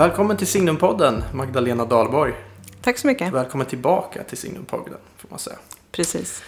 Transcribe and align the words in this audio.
Välkommen 0.00 0.36
till 0.36 0.46
Signumpodden, 0.46 1.24
Magdalena 1.32 1.84
Dahlborg. 1.84 2.34
Tack 2.82 2.98
så 2.98 3.06
mycket. 3.06 3.32
Välkommen 3.32 3.66
tillbaka 3.66 4.22
till 4.24 4.38
Signumpodden, 4.38 4.98
får 5.16 5.28
man 5.28 5.38
säga. 5.38 5.56
Precis. 5.92 6.42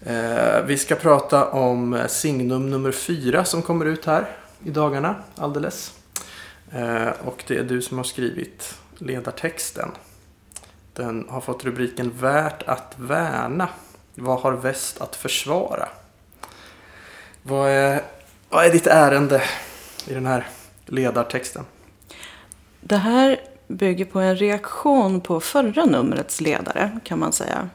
Eh, 0.00 0.64
vi 0.66 0.78
ska 0.78 0.94
prata 0.94 1.50
om 1.50 2.04
Signum 2.08 2.70
nummer 2.70 2.92
fyra 2.92 3.44
som 3.44 3.62
kommer 3.62 3.84
ut 3.84 4.04
här 4.04 4.26
i 4.64 4.70
dagarna, 4.70 5.14
alldeles. 5.36 5.92
Eh, 6.72 7.08
och 7.24 7.44
det 7.46 7.56
är 7.56 7.62
du 7.62 7.82
som 7.82 7.96
har 7.96 8.04
skrivit 8.04 8.74
ledartexten. 8.98 9.90
Den 10.92 11.26
har 11.28 11.40
fått 11.40 11.64
rubriken 11.64 12.12
Värt 12.18 12.62
att 12.62 12.94
värna. 12.96 13.68
Vad 14.14 14.40
har 14.40 14.52
väst 14.52 15.00
att 15.00 15.16
försvara? 15.16 15.88
Vad 17.42 17.70
är, 17.70 18.02
vad 18.48 18.64
är 18.64 18.70
ditt 18.70 18.86
ärende 18.86 19.42
i 20.06 20.14
den 20.14 20.26
här 20.26 20.46
ledartexten? 20.86 21.64
Det 22.88 22.96
här 22.96 23.40
bygger 23.66 24.04
på 24.04 24.20
en 24.20 24.36
reaktion 24.36 25.20
på 25.20 25.40
förra 25.40 25.84
numrets 25.84 26.40
ledare 26.40 26.98
kan 27.04 27.18
man 27.18 27.32
säga. 27.32 27.68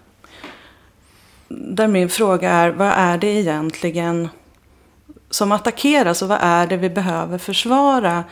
Där 1.47 1.87
min 1.87 2.09
fråga 2.09 2.51
är, 2.51 2.69
vad 2.69 2.87
är 2.87 3.17
det 3.17 3.27
egentligen 3.27 4.29
som 5.29 5.51
attackeras 5.51 6.21
och 6.21 6.27
vad 6.27 6.37
är 6.41 6.67
det 6.67 6.77
vi 6.77 6.89
behöver 6.89 7.37
försvara? 7.37 8.23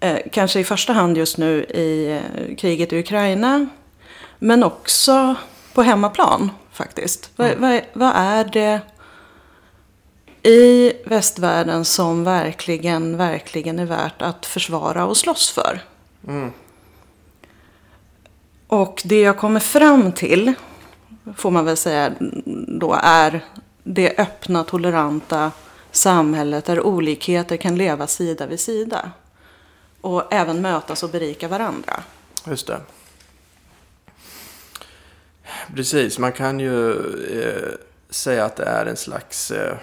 Eh, 0.00 0.18
kanske 0.32 0.60
i 0.60 0.64
första 0.64 0.92
hand 0.92 1.16
just 1.16 1.38
nu 1.38 1.64
i 1.64 2.12
eh, 2.12 2.56
kriget 2.56 2.92
i 2.92 2.98
Ukraina. 2.98 3.66
Men 4.38 4.64
också 4.64 5.34
på 5.74 5.82
hemmaplan 5.82 6.50
faktiskt. 6.72 7.30
Mm. 7.38 7.60
Vad, 7.60 7.70
vad, 7.70 7.82
vad 7.92 8.12
är 8.16 8.44
det 8.44 8.80
i 10.42 10.92
västvärlden 11.06 11.84
som 11.84 12.24
verkligen, 12.24 13.16
verkligen 13.16 13.78
är 13.78 13.86
värt 13.86 14.22
att 14.22 14.46
försvara 14.46 15.06
och 15.06 15.16
slåss 15.16 15.50
för? 15.50 15.80
Mm. 16.28 16.50
Och 18.66 19.02
det 19.04 19.20
jag 19.20 19.38
kommer 19.38 19.60
fram 19.60 20.12
till, 20.12 20.54
får 21.36 21.50
man 21.50 21.64
väl 21.64 21.76
säga 21.76 22.12
då, 22.68 22.98
är 23.02 23.44
det 23.82 24.18
öppna, 24.18 24.64
toleranta 24.64 25.52
samhället 25.90 26.64
där 26.64 26.80
olikheter 26.80 27.56
kan 27.56 27.76
leva 27.76 28.06
sida 28.06 28.46
vid 28.46 28.60
sida. 28.60 29.10
Och 30.00 30.32
även 30.32 30.62
mötas 30.62 31.02
och 31.02 31.10
berika 31.10 31.48
varandra. 31.48 32.02
Just 32.46 32.66
det. 32.66 32.80
Precis, 35.74 36.18
man 36.18 36.32
kan 36.32 36.60
ju 36.60 36.90
eh, 37.42 37.72
säga 38.10 38.44
att 38.44 38.56
det 38.56 38.64
är 38.64 38.86
en 38.86 38.96
slags 38.96 39.50
eh, 39.50 39.76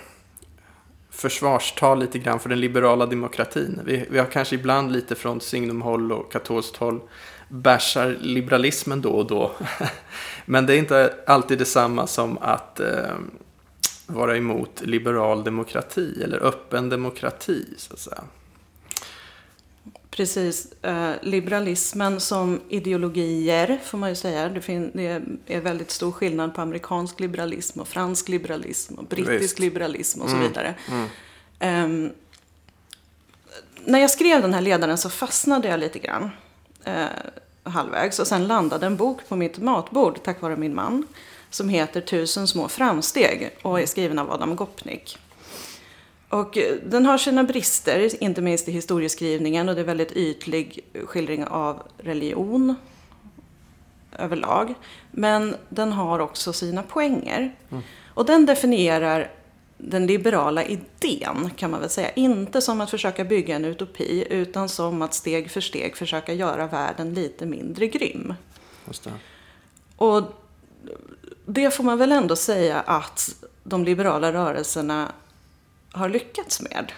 försvarstal 1.19 1.99
lite 1.99 2.19
grann 2.19 2.39
för 2.39 2.49
den 2.49 2.59
liberala 2.59 3.05
demokratin. 3.05 3.81
Vi, 3.85 4.05
vi 4.09 4.19
har 4.19 4.25
kanske 4.25 4.55
ibland 4.55 4.91
lite 4.91 5.15
från 5.15 5.41
signumhåll 5.41 6.11
och 6.11 6.31
katolskt 6.31 6.77
håll 6.77 7.01
bärsar 7.49 8.17
liberalismen 8.21 9.01
då 9.01 9.09
och 9.09 9.27
då. 9.27 9.51
Men 10.45 10.65
det 10.65 10.73
är 10.73 10.77
inte 10.77 11.13
alltid 11.27 11.57
detsamma 11.57 12.07
som 12.07 12.37
att 12.37 12.79
eh, 12.79 13.15
vara 14.05 14.37
emot 14.37 14.81
liberal 14.81 15.43
demokrati 15.43 16.23
eller 16.23 16.43
öppen 16.43 16.89
demokrati 16.89 17.65
så 17.77 17.93
att 17.93 17.99
säga. 17.99 18.23
Precis. 20.11 20.71
Eh, 20.81 21.11
liberalismen 21.21 22.19
som 22.19 22.61
ideologier 22.69 23.79
får 23.83 23.97
man 23.97 24.09
ju 24.09 24.15
säga. 24.15 24.49
Det, 24.49 24.89
det, 24.93 25.55
är 25.55 25.61
väldigt 25.61 25.91
stor 25.91 26.11
skillnad 26.11 26.55
på 26.55 26.61
amerikansk 26.61 27.19
liberalism 27.19 27.79
och 27.79 27.87
fransk 27.87 28.29
liberalism 28.29 28.93
och 28.93 29.03
brittisk 29.03 29.41
Visst. 29.41 29.59
liberalism 29.59 30.21
och 30.21 30.29
så 30.29 30.35
mm. 30.35 30.47
vidare. 30.47 30.75
Mm. 30.89 32.05
Eh, 32.05 32.11
när 33.85 33.99
jag 33.99 34.11
skrev 34.11 34.41
den 34.41 34.53
här 34.53 34.61
ledaren 34.61 34.97
så 34.97 35.09
fastnade 35.09 35.67
jag 35.67 35.79
lite 35.79 35.99
grann. 35.99 36.29
Eh, 36.83 37.05
halvvägs 37.63 38.19
och 38.19 38.27
sen 38.27 38.47
landade 38.47 38.85
en 38.85 38.95
bok 38.95 39.19
på 39.27 39.35
mitt 39.35 39.57
matbord 39.57 40.23
tack 40.23 40.41
vare 40.41 40.55
min 40.55 40.75
man. 40.75 41.07
Som 41.49 41.69
heter 41.69 42.01
Tusen 42.01 42.47
små 42.47 42.67
framsteg 42.67 43.49
och 43.61 43.79
är 43.79 43.85
skriven 43.85 44.19
av 44.19 44.31
Adam 44.31 44.55
Gopnik. 44.55 45.17
Och 46.29 46.57
eh, 46.57 46.75
den 46.85 47.05
har 47.05 47.17
sina 47.17 47.43
brister, 47.43 48.23
inte 48.23 48.41
minst 48.41 48.67
i 48.67 48.71
historieskrivningen 48.71 49.69
och 49.69 49.75
det 49.75 49.81
är 49.81 49.85
väldigt 49.85 50.11
ytlig 50.11 50.79
skildring 51.05 51.45
av 51.45 51.83
religion 51.97 52.75
överlag. 54.17 54.73
Men 55.11 55.55
den 55.69 55.91
har 55.91 56.19
också 56.19 56.53
sina 56.53 56.83
poänger. 56.83 57.55
Mm. 57.71 57.83
Och 58.13 58.25
den 58.25 58.45
definierar 58.45 59.31
den 59.77 60.07
liberala 60.07 60.63
idén 60.63 61.49
kan 61.55 61.71
man 61.71 61.79
väl 61.79 61.89
säga. 61.89 62.11
Inte 62.11 62.61
som 62.61 62.81
att 62.81 62.89
försöka 62.89 63.23
bygga 63.23 63.55
en 63.55 63.65
utopi 63.65 64.27
utan 64.29 64.69
som 64.69 65.01
att 65.01 65.13
steg 65.13 65.51
för 65.51 65.61
steg 65.61 65.97
försöka 65.97 66.33
göra 66.33 66.67
världen 66.67 67.13
lite 67.13 67.45
mindre 67.45 67.87
grym. 67.87 68.33
Det. 69.03 69.11
Och 69.95 70.23
det 71.45 71.71
får 71.71 71.83
man 71.83 71.97
väl 71.97 72.11
ändå 72.11 72.35
säga 72.35 72.79
att 72.79 73.45
de 73.63 73.85
liberala 73.85 74.33
rörelserna 74.33 75.11
har 75.91 76.09
lyckats 76.09 76.61
med. 76.61 76.91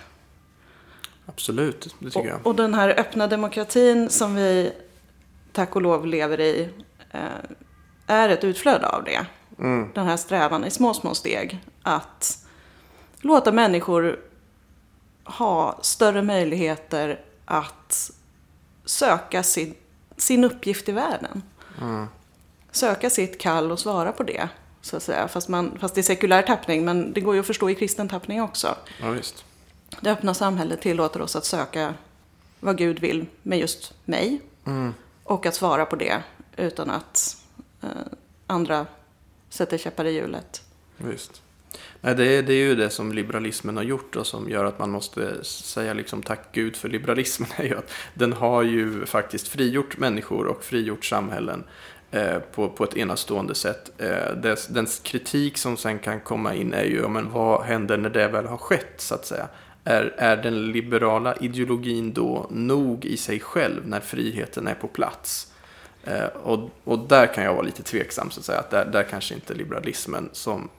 Absolut, 1.25 1.95
det 1.99 2.05
tycker 2.05 2.19
och, 2.19 2.25
jag. 2.25 2.47
Och 2.47 2.55
den 2.55 2.73
här 2.73 2.99
öppna 2.99 3.27
demokratin 3.27 4.09
som 4.09 4.35
vi 4.35 4.71
tack 5.51 5.75
och 5.75 5.81
lov 5.81 6.05
lever 6.05 6.39
i 6.39 6.69
eh, 7.11 7.21
är 8.07 8.29
ett 8.29 8.43
utflöde 8.43 8.87
av 8.87 9.03
det. 9.03 9.25
Mm. 9.59 9.89
Den 9.93 10.05
här 10.05 10.17
strävan 10.17 10.65
i 10.65 10.71
små, 10.71 10.93
små 10.93 11.15
steg 11.15 11.59
att 11.83 12.45
låta 13.21 13.51
människor 13.51 14.19
ha 15.23 15.79
större 15.81 16.21
möjligheter 16.21 17.21
att 17.45 18.11
söka 18.85 19.43
sin, 19.43 19.73
sin 20.17 20.43
uppgift 20.43 20.89
i 20.89 20.91
världen. 20.91 21.43
Mm. 21.81 22.07
Söka 22.71 23.09
sitt 23.09 23.41
kall 23.41 23.71
och 23.71 23.79
svara 23.79 24.11
på 24.11 24.23
det. 24.23 24.49
Så 24.81 24.97
att 24.97 25.03
säga. 25.03 25.27
Fast, 25.27 25.47
man, 25.47 25.77
fast 25.79 25.95
det 25.95 26.01
är 26.01 26.03
sekulär 26.03 26.41
tappning, 26.41 26.85
men 26.85 27.13
det 27.13 27.21
går 27.21 27.33
ju 27.33 27.39
att 27.39 27.47
förstå 27.47 27.69
i 27.69 27.75
kristen 27.75 28.09
tappning 28.09 28.41
också. 28.41 28.75
Ja, 29.01 29.09
visst. 29.09 29.45
Det 30.01 30.11
öppna 30.11 30.33
samhället 30.33 30.81
tillåter 30.81 31.21
oss 31.21 31.35
att 31.35 31.45
söka 31.45 31.93
vad 32.59 32.77
Gud 32.77 32.99
vill 32.99 33.25
med 33.41 33.59
just 33.59 33.93
mig. 34.05 34.41
Mm. 34.65 34.93
Och 35.23 35.45
att 35.45 35.55
svara 35.55 35.85
på 35.85 35.95
det 35.95 36.23
utan 36.57 36.89
att 36.89 37.37
eh, 37.81 37.89
andra 38.47 38.85
sätter 39.49 39.77
käppar 39.77 40.05
i 40.05 40.11
hjulet. 40.11 40.63
Visst. 40.97 41.41
Nej, 42.01 42.15
det, 42.15 42.25
är, 42.25 42.43
det 42.43 42.53
är 42.53 42.67
ju 42.67 42.75
det 42.75 42.89
som 42.89 43.11
liberalismen 43.13 43.77
har 43.77 43.83
gjort 43.83 44.15
och 44.15 44.27
som 44.27 44.49
gör 44.49 44.65
att 44.65 44.79
man 44.79 44.89
måste 44.89 45.43
säga 45.43 45.93
liksom 45.93 46.23
tack 46.23 46.51
Gud 46.51 46.75
för 46.75 46.89
liberalismen. 46.89 47.49
Är 47.57 47.63
ju 47.63 47.77
att 47.77 47.91
den 48.13 48.33
har 48.33 48.63
ju 48.63 49.05
faktiskt 49.05 49.47
frigjort 49.47 49.97
människor 49.97 50.47
och 50.47 50.63
frigjort 50.63 51.05
samhällen 51.05 51.63
Eh, 52.13 52.39
på, 52.39 52.69
på 52.69 52.83
ett 52.83 52.97
enastående 52.97 53.55
sätt. 53.55 53.91
Eh, 53.97 54.35
den 54.35 54.61
dess, 54.71 54.99
kritik 55.03 55.57
som 55.57 55.77
sen 55.77 55.99
kan 55.99 56.19
komma 56.19 56.55
in 56.55 56.73
är 56.73 56.83
ju, 56.83 57.07
men 57.07 57.31
vad 57.31 57.63
händer 57.63 57.97
när 57.97 58.09
det 58.09 58.27
väl 58.27 58.45
har 58.45 58.57
skett 58.57 58.93
så 58.97 59.15
att 59.15 59.25
säga? 59.25 59.47
Är, 59.83 60.13
är 60.17 60.37
den 60.37 60.71
liberala 60.71 61.35
ideologin 61.35 62.13
då 62.13 62.47
nog 62.49 63.05
i 63.05 63.17
sig 63.17 63.39
själv 63.39 63.87
när 63.87 63.99
friheten 63.99 64.67
är 64.67 64.73
på 64.73 64.87
plats? 64.87 65.53
Eh, 66.03 66.25
och, 66.25 66.69
och 66.83 66.99
där 66.99 67.33
kan 67.33 67.43
jag 67.43 67.53
vara 67.53 67.65
lite 67.65 67.83
tveksam 67.83 68.31
så 68.31 68.39
att 68.39 68.45
säga, 68.45 68.59
att 68.59 68.69
där, 68.69 68.85
där 68.85 69.03
kanske 69.03 69.33
inte 69.33 69.53
liberalismen 69.53 70.29
som 70.33 70.69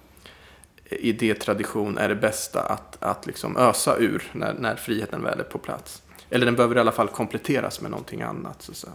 idétradition 0.90 1.98
är 1.98 2.08
det 2.08 2.14
bästa 2.14 2.60
att, 2.60 3.02
att 3.02 3.26
liksom 3.26 3.56
ösa 3.56 3.96
ur 3.96 4.22
när, 4.32 4.54
när 4.54 4.76
friheten 4.76 5.22
väl 5.22 5.40
är 5.40 5.44
på 5.44 5.58
plats. 5.58 6.02
Eller 6.30 6.46
den 6.46 6.56
behöver 6.56 6.76
i 6.76 6.80
alla 6.80 6.92
fall 6.92 7.08
kompletteras 7.08 7.80
med 7.80 7.90
någonting 7.90 8.22
annat. 8.22 8.62
Så, 8.62 8.74
så, 8.74 8.86
eh, 8.86 8.92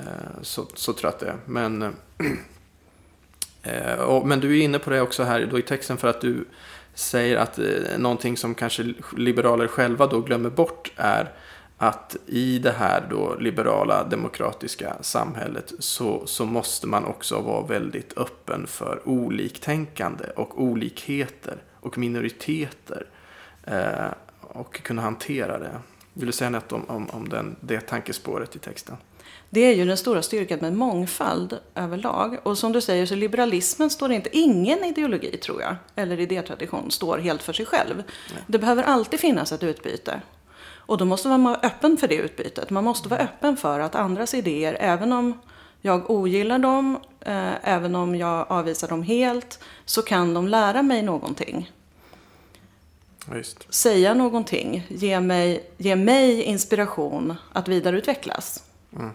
Eh, 0.00 0.42
så, 0.42 0.66
så 0.74 0.92
tror 0.92 1.08
jag 1.08 1.14
att 1.14 1.20
det 1.20 1.26
är. 1.26 1.36
Men, 1.46 1.82
eh, 3.62 3.94
och, 3.94 4.26
men 4.26 4.40
du 4.40 4.58
är 4.58 4.62
inne 4.62 4.78
på 4.78 4.90
det 4.90 5.00
också 5.00 5.22
här 5.22 5.48
då 5.50 5.58
i 5.58 5.62
texten 5.62 5.96
för 5.96 6.08
att 6.08 6.20
du 6.20 6.44
säger 6.94 7.36
att 7.36 7.58
eh, 7.58 7.64
någonting 7.98 8.36
som 8.36 8.54
kanske 8.54 8.94
liberaler 9.16 9.66
själva 9.66 10.06
då 10.06 10.20
glömmer 10.20 10.50
bort 10.50 10.92
är 10.96 11.32
att 11.82 12.16
i 12.26 12.58
det 12.58 12.72
här 12.72 13.06
då 13.10 13.34
liberala 13.34 14.04
demokratiska 14.04 14.96
samhället 15.00 15.72
så, 15.78 16.26
så 16.26 16.44
måste 16.44 16.86
man 16.86 17.04
också 17.04 17.40
vara 17.40 17.66
väldigt 17.66 18.18
öppen 18.18 18.66
för 18.66 19.08
oliktänkande 19.08 20.24
och 20.36 20.62
olikheter 20.62 21.56
och 21.80 21.98
minoriteter 21.98 23.06
eh, 23.64 24.10
och 24.40 24.82
kunna 24.82 25.02
hantera 25.02 25.58
det. 25.58 25.78
Vill 26.12 26.26
du 26.26 26.32
säga 26.32 26.50
något 26.50 26.72
om, 26.72 26.84
om, 26.88 27.10
om 27.10 27.28
den, 27.28 27.56
det 27.60 27.80
tankespåret 27.80 28.56
i 28.56 28.58
texten? 28.58 28.96
Det 29.52 29.60
är 29.60 29.74
ju 29.74 29.84
den 29.84 29.96
stora 29.96 30.22
styrkan 30.22 30.58
med 30.58 30.72
mångfald 30.72 31.58
överlag. 31.74 32.38
Och 32.42 32.58
som 32.58 32.72
du 32.72 32.80
säger 32.80 33.06
så 33.06 33.14
liberalismen 33.14 33.90
står 33.90 34.12
inte, 34.12 34.38
ingen 34.38 34.84
ideologi 34.84 35.36
tror 35.36 35.62
jag, 35.62 35.76
eller 35.96 36.20
idétradition 36.20 36.90
står 36.90 37.18
helt 37.18 37.42
för 37.42 37.52
sig 37.52 37.66
själv. 37.66 37.96
Nej. 37.96 38.42
Det 38.46 38.58
behöver 38.58 38.82
alltid 38.82 39.20
finnas 39.20 39.52
ett 39.52 39.62
utbyte. 39.62 40.20
Och 40.90 40.98
då 40.98 41.04
måste 41.04 41.28
man 41.28 41.44
vara 41.44 41.56
öppen 41.62 41.96
för 41.96 42.08
det 42.08 42.14
utbytet. 42.14 42.70
Man 42.70 42.84
måste 42.84 43.08
vara 43.08 43.20
öppen 43.20 43.56
för 43.56 43.80
att 43.80 43.94
andras 43.94 44.34
idéer, 44.34 44.76
även 44.80 45.12
om 45.12 45.40
jag 45.80 46.10
ogillar 46.10 46.58
dem, 46.58 46.98
eh, 47.20 47.68
även 47.68 47.94
om 47.94 48.16
jag 48.16 48.46
avvisar 48.48 48.88
dem 48.88 49.02
helt, 49.02 49.58
så 49.84 50.02
kan 50.02 50.34
de 50.34 50.48
lära 50.48 50.82
mig 50.82 51.02
någonting. 51.02 51.70
Just. 53.34 53.74
Säga 53.74 54.14
någonting, 54.14 54.86
ge 54.88 55.20
mig, 55.20 55.70
ge 55.76 55.96
mig 55.96 56.42
inspiration 56.42 57.34
att 57.52 57.68
vidareutvecklas. 57.68 58.64
Mm. 58.96 59.10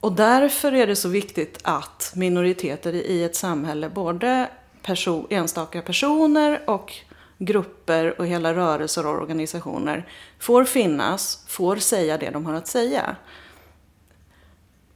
Och 0.00 0.12
därför 0.12 0.72
är 0.72 0.86
det 0.86 0.96
så 0.96 1.08
viktigt 1.08 1.58
att 1.62 2.12
minoriteter 2.16 2.92
i 2.92 3.24
ett 3.24 3.36
samhälle, 3.36 3.88
både 3.88 4.50
perso 4.82 5.26
enstaka 5.30 5.82
personer 5.82 6.62
och 6.66 6.94
grupper 7.38 8.20
och 8.20 8.26
hela 8.26 8.54
rörelser 8.54 9.06
och 9.06 9.12
organisationer 9.12 10.08
får 10.38 10.64
finnas, 10.64 11.44
får 11.48 11.76
säga 11.76 12.18
det 12.18 12.30
de 12.30 12.46
har 12.46 12.54
att 12.54 12.66
säga. 12.66 13.16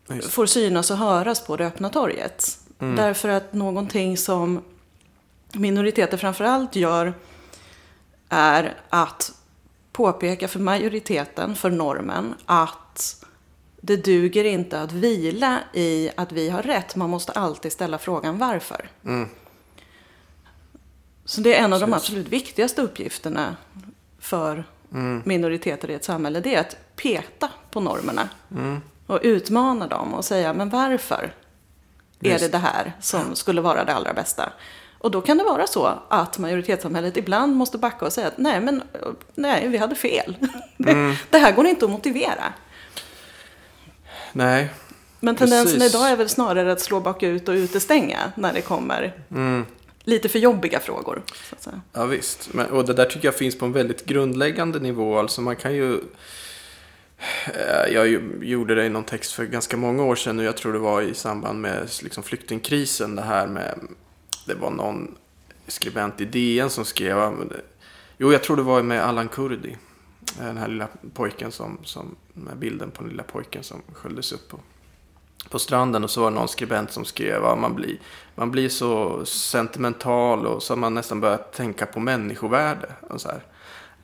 Just. 0.09 0.31
Får 0.31 0.47
synas 0.47 0.91
och 0.91 0.97
höras 0.97 1.47
på 1.47 1.56
det 1.56 1.67
öppna 1.67 1.89
torget. 1.89 2.59
Mm. 2.79 2.97
Därför 2.97 3.29
att 3.29 3.53
någonting 3.53 4.17
som 4.17 4.62
minoriteter 5.53 6.17
framförallt 6.17 6.77
gör 6.77 7.15
är 8.29 8.75
att 8.89 9.33
påpeka 9.93 10.49
för 10.49 10.61
majoriteten, 10.61 11.55
för 11.55 11.71
normen, 11.71 12.35
att 12.47 13.25
det 13.86 13.96
duger 13.96 14.44
inte 14.44 14.81
att 14.81 14.92
vila 14.92 15.58
i 15.72 16.10
att 16.16 16.32
vi 16.32 16.50
har 16.50 16.62
rätt. 16.62 16.96
Man 16.96 17.10
måste 17.10 17.32
alltid 17.32 17.72
ställa 17.72 17.98
frågan 17.98 18.38
varför. 18.38 18.88
Mm. 19.04 19.28
Så 21.25 21.40
det 21.40 21.54
är 21.54 21.64
en 21.64 21.72
av 21.72 21.81
de 21.81 21.86
Precis. 21.92 22.02
absolut 22.08 22.28
viktigaste 22.28 22.82
uppgifterna 22.82 23.56
för 24.19 24.64
Mm. 24.92 25.22
minoriteter 25.25 25.90
i 25.90 25.94
ett 25.94 26.04
samhälle. 26.04 26.40
Det 26.40 26.54
är 26.54 26.60
att 26.60 26.76
peta 26.96 27.50
på 27.70 27.81
normerna 27.81 28.28
Mm. 28.50 28.81
och 29.06 29.19
utmana 29.22 29.86
dem 29.86 30.14
och 30.14 30.25
säga, 30.25 30.52
men 30.52 30.69
varför 30.70 31.32
är 32.20 32.31
Visst. 32.31 32.40
det 32.40 32.48
det 32.48 32.58
här 32.58 32.92
som 33.00 33.34
skulle 33.34 33.60
vara 33.60 33.84
det 33.84 33.94
allra 33.94 34.12
bästa? 34.12 34.52
Och 34.98 35.10
då 35.10 35.20
kan 35.20 35.38
det 35.38 35.44
vara 35.44 35.66
så 35.66 35.92
att 36.08 36.38
majoritetssamhället 36.38 37.16
ibland 37.16 37.56
måste 37.56 37.78
backa 37.78 38.06
och 38.06 38.12
säga 38.12 38.26
att 38.28 38.38
nej, 38.38 38.60
men 38.60 38.82
nej, 39.34 39.69
vi 39.69 39.76
hade 39.78 39.94
fel. 39.94 40.36
Mm. 40.78 41.14
det 41.31 41.38
här 41.38 41.52
går 41.52 41.66
inte 41.66 41.84
att 41.84 41.90
motivera. 41.90 42.52
Nej. 44.36 44.69
Men 45.20 45.36
tendensen 45.36 45.78
Precis. 45.81 45.94
idag 45.94 46.10
är 46.10 46.16
väl 46.16 46.28
snarare 46.28 46.72
att 46.72 46.81
slå 46.81 47.00
bakut 47.00 47.48
och 47.48 47.52
utestänga 47.52 48.32
när 48.36 48.52
det 48.52 48.60
kommer 48.60 49.12
Mm. 49.31 49.66
lite 50.04 50.28
för 50.28 50.38
jobbiga 50.38 50.81
frågor. 50.81 51.22
Så 51.50 51.54
att 51.54 51.62
säga. 51.62 51.81
Ja 51.92 52.04
visst, 52.06 52.48
Men, 52.54 52.66
och 52.66 52.84
det 52.86 52.92
där 52.92 53.04
tycker 53.04 53.28
jag 53.28 53.34
finns 53.34 53.58
på 53.58 53.64
en 53.66 53.72
väldigt 53.72 54.04
grundläggande 54.06 54.78
nivå. 54.78 55.19
Alltså 55.19 55.40
man 55.40 55.56
kan 55.56 55.75
ju... 55.75 56.00
Eh, 57.46 57.92
Jag 57.94 58.08
gjorde 58.42 58.75
det 58.75 58.84
i 58.84 58.88
någon 58.88 59.04
text 59.04 59.32
för 59.32 59.44
ganska 59.44 59.76
många 59.76 60.04
år 60.04 60.16
sedan 60.16 60.38
och 60.38 60.44
jag 60.44 60.56
tror 60.56 60.72
det 60.72 60.78
var 60.78 61.02
i 61.02 61.14
samband 61.14 61.60
med 61.60 61.88
liksom 62.02 62.22
flyktingkrisen. 62.22 63.16
Det 63.16 63.22
här 63.22 63.46
med... 63.46 63.78
Det 64.46 64.54
var 64.54 64.70
någon 64.70 65.14
skribent 65.66 66.20
i 66.20 66.25
DN 66.25 66.70
som 66.70 66.84
skrev... 66.84 67.32
Jo, 68.19 68.32
jag 68.32 68.42
tror 68.42 68.56
det 68.56 68.62
var 68.62 68.82
med 68.82 69.04
Allan 69.04 69.28
Kurdi. 69.28 69.76
Den 70.38 70.56
här 70.56 70.69
lilla 70.69 70.88
pojken 71.14 71.52
som... 71.52 71.78
som 71.84 72.16
med 72.34 72.56
bilden 72.56 72.90
på 72.90 73.02
den 73.02 73.10
lilla 73.10 73.22
pojken 73.22 73.62
som 73.62 73.82
sköljdes 73.92 74.32
upp 74.32 74.48
på, 74.48 74.58
på 75.50 75.58
stranden. 75.58 76.04
Och 76.04 76.10
så 76.10 76.20
var 76.20 76.31
det 76.31 76.36
någon 76.36 76.48
skribent 76.48 76.92
som 76.92 77.04
skrev 77.04 77.44
att 77.44 77.58
man 77.58 77.75
blir, 77.75 77.98
man 78.34 78.50
blir 78.50 78.69
så 78.69 79.25
sentimental 79.26 80.46
och 80.46 80.62
så 80.62 80.72
har 80.72 80.78
man 80.78 80.94
nästan 80.94 81.20
börjat 81.20 81.52
tänka 81.52 81.86
på 81.86 82.00
människovärde. 82.00 82.92
Och, 83.00 83.20
så 83.20 83.28
här. 83.28 83.42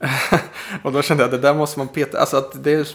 och 0.83 0.93
då 0.93 1.03
kände 1.03 1.23
jag 1.23 1.35
att 1.35 1.43
det 1.43 1.49
där 1.49 1.55
måste 1.55 1.79
man 1.79 1.89
peta. 1.89 2.21
Alltså 2.21 2.37
att 2.37 2.65
det, 2.65 2.73
är, 2.73 2.89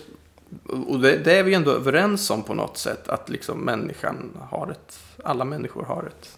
och 0.87 0.99
det, 0.99 1.17
det 1.17 1.37
är 1.37 1.43
vi 1.43 1.53
ändå 1.53 1.71
överens 1.71 2.29
om 2.29 2.43
på 2.43 2.53
något 2.53 2.77
sätt. 2.77 3.07
Att 3.07 3.29
liksom 3.29 3.59
människan 3.59 4.37
har 4.49 4.71
ett, 4.71 4.99
alla 5.23 5.45
människor 5.45 5.83
har 5.83 6.03
ett, 6.03 6.37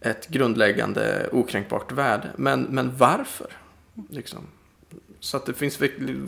ett 0.00 0.28
grundläggande 0.28 1.28
okränkbart 1.32 1.92
värde. 1.92 2.30
Men, 2.36 2.62
men 2.62 2.96
varför? 2.96 3.52
Liksom. 4.10 4.46
Så 5.24 5.36
att 5.36 5.46
det 5.46 5.54
finns 5.54 5.78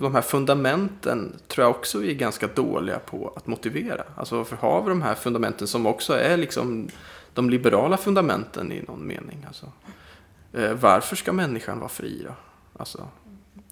de 0.00 0.14
här 0.14 0.22
fundamenten 0.22 1.38
tror 1.48 1.64
jag 1.64 1.70
också 1.70 1.98
vi 1.98 2.10
är 2.10 2.14
ganska 2.14 2.46
dåliga 2.46 2.98
på 2.98 3.32
att 3.36 3.46
motivera. 3.46 4.04
Alltså 4.16 4.36
varför 4.36 4.56
har 4.56 4.82
vi 4.82 4.88
de 4.88 5.02
här 5.02 5.14
fundamenten 5.14 5.66
som 5.66 5.86
också 5.86 6.14
är 6.18 6.36
liksom 6.36 6.88
de 7.34 7.50
liberala 7.50 7.96
fundamenten 7.96 8.72
i 8.72 8.82
någon 8.82 9.06
mening. 9.06 9.44
Alltså, 9.46 9.72
eh, 10.52 10.72
varför 10.72 11.16
ska 11.16 11.32
människan 11.32 11.78
vara 11.78 11.88
fri 11.88 12.22
då? 12.24 12.34
Alltså, 12.78 13.08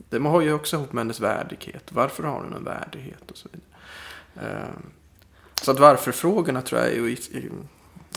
det 0.08 0.18
har 0.18 0.40
ju 0.40 0.52
också 0.52 0.76
ihop 0.76 0.92
med 0.92 1.00
hennes 1.00 1.20
värdighet. 1.20 1.92
Varför 1.92 2.22
har 2.22 2.40
hon 2.42 2.54
en 2.54 2.64
värdighet 2.64 3.30
och 3.30 3.36
så 3.36 3.48
vidare. 3.52 4.52
Eh, 4.52 4.68
så 5.62 5.70
att 5.70 5.78
varför-frågorna 5.78 6.62
tror 6.62 6.80
jag 6.80 6.90
är 6.90 6.96
ju 6.96 7.16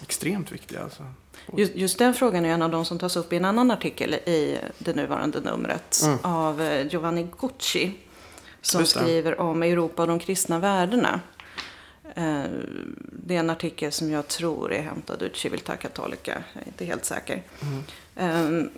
extremt 0.02 0.52
viktiga. 0.52 0.84
Alltså. 0.84 1.04
Just, 1.58 1.76
just 1.76 1.98
den 2.00 2.14
frågan 2.14 2.46
är 2.46 2.50
en 2.50 2.62
av 2.62 2.70
de 2.72 2.86
som 2.86 3.00
tas 3.00 3.16
upp 3.16 3.34
i 3.34 3.38
en 3.38 3.46
annan 3.46 3.72
artikel 3.72 4.14
i 4.14 4.58
det 4.78 4.96
nuvarande 4.96 5.40
numret 5.42 6.02
Mm. 6.06 6.18
av 6.22 6.62
eh, 6.62 6.88
Giovanni 6.88 7.28
Gucci. 7.40 7.94
Som 8.62 8.86
skriver 8.86 9.40
om 9.40 9.64
Europa 9.64 10.02
och 10.02 10.08
de 10.08 10.20
kristna 10.20 10.60
värdena. 10.60 11.20
Eh, 12.16 12.44
Det 13.12 13.36
är 13.36 13.40
en 13.40 13.50
artikel 13.50 13.92
som 13.92 14.10
jag 14.12 14.28
tror 14.28 14.74
är 14.74 14.82
hämtad 14.82 15.22
ur 15.22 15.32
Civiltà 15.34 15.76
Cattolica. 15.78 16.44
Jag 16.54 16.64
är 16.64 16.68
inte 16.68 16.86
helt 16.86 17.06
säker. 17.06 17.44
Mm. 18.16 18.62
Eh, 18.62 18.70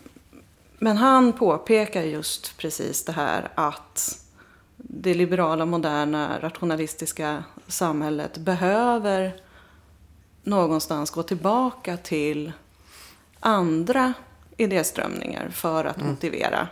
Men 0.79 0.97
han 0.97 1.33
påpekar 1.33 2.01
just 2.03 2.57
precis 2.57 3.05
det 3.05 3.11
här 3.11 3.49
att 3.55 4.25
det 4.77 5.13
liberala, 5.13 5.65
moderna, 5.65 6.39
rationalistiska 6.41 7.43
samhället 7.67 8.37
behöver 8.37 9.41
någonstans 10.43 11.09
gå 11.09 11.23
tillbaka 11.23 11.97
till 11.97 12.51
andra 13.39 14.13
idéströmningar 14.57 15.49
för 15.49 15.85
att 15.85 16.01
motivera 16.03 16.67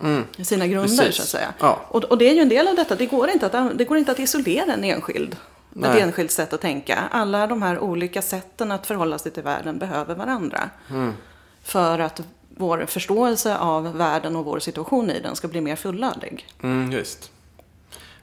Mm. 0.00 0.24
sina 0.42 0.66
grunder 0.66 0.96
Precis. 1.04 1.16
så 1.16 1.22
att 1.22 1.28
säga. 1.28 1.54
Ja. 1.60 1.80
Och, 1.88 2.04
och 2.04 2.18
det 2.18 2.28
är 2.30 2.34
ju 2.34 2.40
en 2.40 2.48
del 2.48 2.68
av 2.68 2.74
detta. 2.76 2.94
Det 2.94 3.06
går 3.06 3.30
inte 3.30 3.46
att, 3.46 3.78
det 3.78 3.84
går 3.84 3.96
inte 3.98 4.12
att 4.12 4.18
isolera 4.18 4.72
en 4.72 4.84
enskild. 4.84 5.32
Ett 5.32 5.38
Nej. 5.72 6.00
enskilt 6.00 6.30
sätt 6.30 6.52
att 6.52 6.60
tänka. 6.60 6.98
Alla 7.10 7.46
de 7.46 7.62
här 7.62 7.78
olika 7.78 8.22
sätten 8.22 8.72
att 8.72 8.86
förhålla 8.86 9.18
sig 9.18 9.32
till 9.32 9.42
världen 9.42 9.78
behöver 9.78 10.14
varandra. 10.14 10.70
Mm. 10.90 11.12
För 11.62 11.98
att 11.98 12.20
vår 12.56 12.86
förståelse 12.86 13.56
av 13.58 13.96
världen 13.96 14.36
och 14.36 14.44
vår 14.44 14.58
situation 14.58 15.10
i 15.10 15.20
den 15.20 15.36
ska 15.36 15.48
bli 15.48 15.60
mer 15.60 15.76
fullödig. 15.76 16.46
Mm, 16.62 16.92
just. 16.92 17.30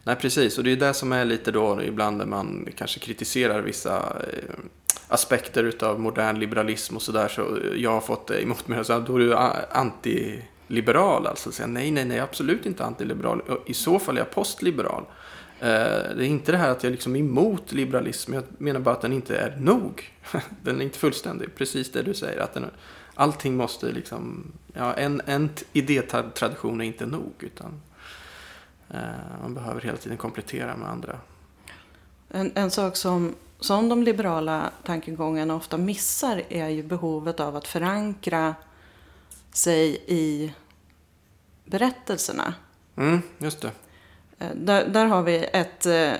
Nej, 0.04 0.16
precis. 0.16 0.58
Och 0.58 0.64
det 0.64 0.72
är 0.72 0.76
det 0.76 0.94
som 0.94 1.12
är 1.12 1.26
lite 1.26 1.52
då 1.52 1.84
ibland 1.84 2.18
när 2.18 2.26
man 2.26 2.68
kanske 2.78 3.00
kritiserar 3.00 3.62
vissa 3.62 3.98
eh, 3.98 4.56
aspekter 5.08 5.64
utav 5.64 6.00
modern 6.00 6.40
liberalism 6.40 6.96
och 6.96 7.02
sådär. 7.02 7.28
Så 7.28 7.58
jag 7.76 7.92
har 7.92 8.02
fått 8.02 8.28
det 8.28 8.42
emot 8.44 8.68
mig. 8.68 8.86
Så 8.86 9.00
då 9.00 9.16
är 9.16 9.20
du 9.20 9.36
antiliberal. 9.72 11.28
Alltså 11.28 11.52
säga 11.52 11.68
nej, 11.68 11.92
nej, 11.92 12.06
nej, 12.06 12.20
absolut 12.20 12.66
inte 12.66 12.86
antiliberal. 12.86 13.42
I 13.66 13.74
så 13.74 14.00
fall 14.00 14.16
är 14.16 14.22
jag 14.22 14.32
postliberal. 14.32 15.04
Eh, 15.60 15.68
Det 16.18 16.26
är 16.26 16.28
inte 16.28 16.52
det 16.52 16.58
här 16.58 16.70
att 16.70 16.84
jag 16.84 16.92
liksom 16.92 17.16
är 17.16 17.20
emot 17.20 17.72
liberalism. 17.72 18.34
Jag 18.34 18.44
menar 18.58 18.80
bara 18.80 18.96
att 18.96 19.02
den 19.02 19.14
inte 19.14 19.38
är 19.38 19.58
nog. 19.60 20.12
Den 20.62 20.82
är 20.82 20.84
inte 20.84 20.98
fullständig. 20.98 21.56
Precis 21.56 21.92
det 21.92 22.02
du 22.02 22.14
säger. 22.14 22.40
Att 22.40 22.54
den, 22.54 22.66
allting 23.16 23.56
måste 23.56 23.92
liksom... 23.92 24.52
Ja, 24.74 24.94
en, 24.94 25.22
en 25.26 25.50
idétradition 25.74 26.82
är 26.82 26.86
inte 26.86 27.06
nog. 27.06 27.34
Utan 27.40 27.82
man 29.42 29.54
behöver 29.54 29.82
hela 29.82 29.98
tiden 29.98 30.18
komplettera 30.18 30.76
med 30.78 30.90
andra. 30.90 31.20
En, 32.30 32.52
en 32.56 32.72
sak 32.72 32.96
som, 32.96 33.36
som 33.60 33.90
de 33.90 34.04
liberala 34.04 34.72
tankegångarna 34.84 35.56
ofta 35.56 35.78
missar 35.78 36.44
är 36.50 36.70
ju 36.70 36.84
behovet 36.84 37.40
av 37.40 37.56
att 37.56 37.68
förankra 37.68 38.56
sig 39.54 40.04
i 40.08 40.54
berättelserna. 41.66 42.54
Mm, 42.96 43.22
just 43.38 43.62
det. 43.62 43.72
Eh, 44.40 44.52
Där, 44.56 44.86
där 44.86 45.06
har 45.06 45.24
vi 45.24 45.46
ett, 45.54 45.86
eh, 45.86 46.12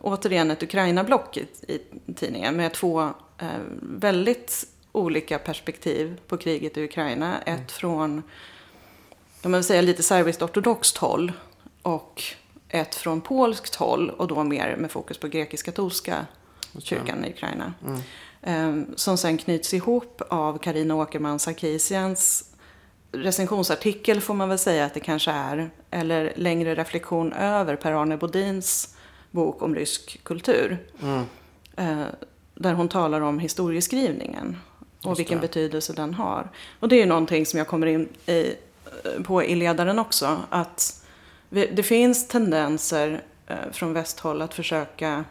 återigen 0.00 0.50
ett 0.50 0.62
Ukraina-block 0.62 1.36
i, 1.36 1.48
i 1.68 1.80
tidningen 2.14 2.56
med 2.56 2.72
två 2.72 3.02
eh, 3.38 3.48
väldigt 3.82 4.66
olika 4.92 5.38
perspektiv 5.38 6.20
på 6.28 6.36
kriget 6.36 6.76
i 6.76 6.84
Ukraina. 6.84 7.42
Ett 7.42 7.72
från, 7.72 8.22
de 9.42 9.52
vill 9.52 9.64
säga 9.64 9.82
lite 9.82 10.02
serbiskt 10.02 10.42
ortodoxt 10.42 10.96
håll 10.96 11.32
och 11.82 12.22
ett 12.68 12.94
från 12.94 13.20
polskt 13.20 13.74
håll 13.74 14.10
och 14.10 14.28
då 14.28 14.44
mer 14.44 14.76
med 14.76 14.90
fokus 14.90 15.18
på 15.18 15.28
grekisk-katolska 15.28 16.26
kyrkan 16.78 17.24
i 17.24 17.30
Ukraina. 17.30 17.74
Mm. 17.86 18.00
Eh, 18.42 18.94
som 18.96 19.18
sen 19.18 19.38
knyts 19.38 19.74
ihop 19.74 20.22
av 20.28 20.58
Karina 20.58 20.94
Åkerman 20.94 21.38
Sarkisians 21.38 22.52
recensionsartikel 23.12 24.20
får 24.20 24.34
man 24.34 24.48
väl 24.48 24.58
säga 24.58 24.84
att 24.84 24.94
det 24.94 25.00
kanske 25.00 25.30
är. 25.30 25.70
Eller 25.90 26.32
längre 26.36 26.74
reflektion 26.74 27.32
över 27.32 27.76
Per-Arne 27.76 28.16
Bodins 28.16 28.96
bok 29.30 29.62
om 29.62 29.74
rysk 29.74 30.24
kultur. 30.24 30.86
Mm. 31.02 31.24
Eh, 31.76 32.06
där 32.54 32.72
hon 32.72 32.88
talar 32.88 33.20
om 33.20 33.38
historieskrivningen. 33.38 34.56
Och 35.02 35.10
Just 35.10 35.20
vilken 35.20 35.38
det. 35.38 35.46
betydelse 35.46 35.92
den 35.92 36.14
har. 36.14 36.50
Och 36.80 36.88
det 36.88 36.96
är 36.96 37.00
ju 37.00 37.06
någonting 37.06 37.46
som 37.46 37.58
jag 37.58 37.66
kommer 37.66 37.86
in 37.86 38.08
i, 38.26 38.54
eh, 39.04 39.22
på 39.22 39.44
i 39.44 39.54
ledaren 39.54 39.98
också. 39.98 40.40
Att 40.50 41.01
det 41.52 41.82
finns 41.82 42.28
tendenser 42.28 43.22
eh, 43.46 43.56
från 43.72 43.92
västhåll 43.92 44.42
att 44.42 44.54
försöka 44.54 45.24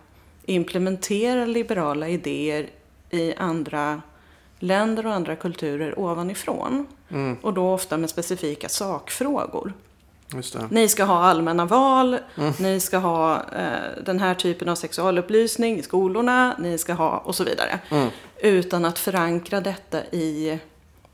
implementera 0.46 1.46
liberala 1.46 2.08
idéer 2.08 2.70
i 3.10 3.34
andra 3.34 4.02
länder 4.60 5.06
och 5.06 5.14
andra 5.14 5.36
kulturer 5.36 6.00
ovanifrån. 6.00 6.88
Mm. 7.10 7.38
Och 7.42 7.54
då 7.54 7.74
ofta 7.74 7.98
med 7.98 8.10
specifika 8.10 8.70
sakfrågor. 8.70 9.74
Ni 10.70 10.88
ska 10.88 11.04
ha 11.04 11.24
allmänna 11.24 11.66
val, 11.66 12.18
mm. 12.36 12.54
ni 12.60 12.80
ska 12.80 12.98
ha 12.98 13.36
eh, 13.36 14.04
den 14.06 14.20
här 14.20 14.36
typen 14.36 14.70
av 14.70 14.76
sexualupplysning 14.76 15.80
i 15.80 15.84
skolorna, 15.84 16.56
ni 16.60 16.78
ska 16.78 16.94
ha 16.94 17.18
och 17.18 17.36
så 17.36 17.44
vidare. 17.44 17.80
Mm. 17.90 18.10
Utan 18.38 18.86
att 18.86 19.00
förankra 19.00 19.62
detta 19.62 20.04
i 20.06 20.60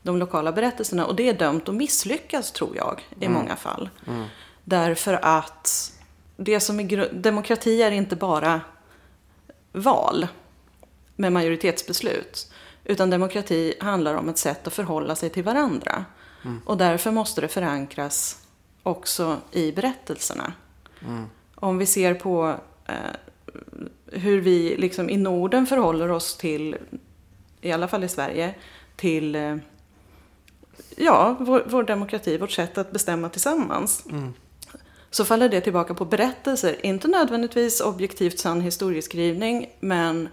de 0.02 0.18
lokala 0.18 0.52
berättelserna. 0.52 1.06
Och 1.06 1.14
det 1.14 1.28
är 1.28 1.32
dömt 1.32 1.68
att 1.68 1.74
misslyckas 1.74 2.52
tror 2.52 2.76
jag 2.76 3.00
i 3.20 3.24
mm. 3.24 3.38
många 3.38 3.56
fall. 3.56 3.90
Därför 4.68 5.18
att 5.22 5.92
det 6.36 6.60
som 6.60 6.80
är 6.80 7.12
demokrati 7.12 7.82
är 7.82 7.90
inte 7.90 8.16
bara 8.16 8.60
val 9.72 10.26
med 11.16 11.32
majoritetsbeslut. 11.32 12.52
Utan 12.84 13.10
demokrati 13.10 13.74
handlar 13.80 14.14
om 14.14 14.28
ett 14.28 14.38
sätt 14.38 14.66
att 14.66 14.72
förhålla 14.72 15.16
sig 15.16 15.30
till 15.30 15.44
varandra. 15.44 16.04
Mm. 16.44 16.60
Och 16.64 16.76
därför 16.76 17.10
måste 17.10 17.40
det 17.40 17.48
förankras 17.48 18.46
också 18.82 19.36
i 19.52 19.72
berättelserna. 19.72 20.52
Mm. 21.06 21.26
Om 21.54 21.78
vi 21.78 21.86
ser 21.86 22.14
på 22.14 22.54
eh, 22.86 22.94
hur 24.06 24.40
vi 24.40 24.76
liksom 24.76 25.10
i 25.10 25.16
Norden 25.16 25.66
förhåller 25.66 26.10
oss 26.10 26.36
till, 26.36 26.76
i 27.60 27.72
alla 27.72 27.88
fall 27.88 28.04
i 28.04 28.08
Sverige, 28.08 28.54
till 28.96 29.34
eh, 29.34 29.56
ja, 30.96 31.36
vår, 31.40 31.64
vår, 31.66 31.82
demokrati, 31.82 32.38
vårt 32.38 32.50
sätt 32.50 32.78
att 32.78 32.90
bestämma 32.90 33.28
tillsammans. 33.28 34.06
Mm. 34.10 34.34
Så 35.10 35.24
faller 35.24 35.48
det 35.48 35.60
tillbaka 35.60 35.94
på 35.94 36.04
berättelser, 36.04 36.86
inte 36.86 37.08
nödvändigtvis 37.08 37.80
objektivt 37.80 38.38
sann 38.38 38.60
historieskrivning, 38.60 39.70
men 39.80 40.28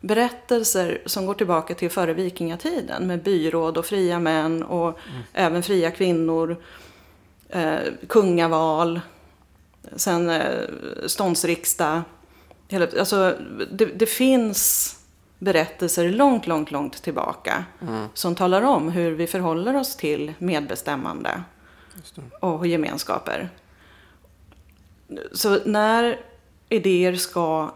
berättelser 0.00 1.02
som 1.06 1.26
går 1.26 1.34
tillbaka 1.34 1.74
till 1.74 1.90
före 1.90 2.12
vikingatiden 2.12 3.06
med 3.06 3.22
byråd 3.22 3.78
och 3.78 3.86
fria 3.86 4.18
män 4.18 4.62
och 4.62 4.88
mm. 4.88 5.22
även 5.32 5.62
fria 5.62 5.90
kvinnor, 5.90 6.56
eh, 7.48 7.78
kungaval, 8.08 9.00
sen 9.96 10.30
eh, 10.30 10.66
ståndsriksdag. 11.06 12.02
Alltså, 12.98 13.34
det, 13.70 13.84
det, 13.84 14.06
finns 14.06 14.92
berättelser 15.38 16.08
långt, 16.08 16.46
långt, 16.46 16.70
långt 16.70 17.02
tillbaka 17.02 17.64
mm. 17.82 18.08
som 18.14 18.34
talar 18.34 18.62
om 18.62 18.88
hur 18.88 19.12
vi 19.12 19.26
förhåller 19.26 19.76
oss 19.76 19.96
till 19.96 20.32
medbestämmande 20.38 21.42
och 22.40 22.66
gemenskaper. 22.66 23.50
Så 25.32 25.60
när 25.64 26.20
idéer 26.68 27.14
ska 27.14 27.74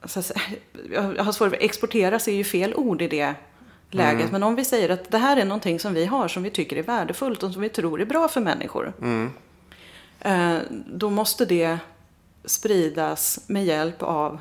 alltså, 0.00 0.34
jag 0.92 1.24
har 1.24 1.32
svårt 1.32 1.52
att 1.52 1.62
exportera 1.62 2.16
är 2.16 2.30
ju 2.30 2.44
fel 2.44 2.74
ord 2.74 3.02
i 3.02 3.08
det 3.08 3.34
läget. 3.90 4.20
Mm. 4.20 4.32
Men 4.32 4.42
om 4.42 4.54
vi 4.54 4.64
säger 4.64 4.88
att 4.88 5.10
det 5.10 5.18
här 5.18 5.36
är 5.36 5.44
någonting 5.44 5.80
som 5.80 5.94
vi 5.94 6.06
har 6.06 6.28
som 6.28 6.42
vi 6.42 6.50
tycker 6.50 6.76
är 6.76 6.82
värdefullt 6.82 7.42
och 7.42 7.52
som 7.52 7.62
vi 7.62 7.68
tror 7.68 8.00
är 8.00 8.04
bra 8.04 8.28
för 8.28 8.40
människor. 8.40 8.92
Mm. 9.00 9.30
Eh, 10.20 10.58
då 10.86 11.10
måste 11.10 11.44
det 11.44 11.78
spridas 12.44 13.40
med 13.46 13.64
hjälp 13.64 14.02
av 14.02 14.40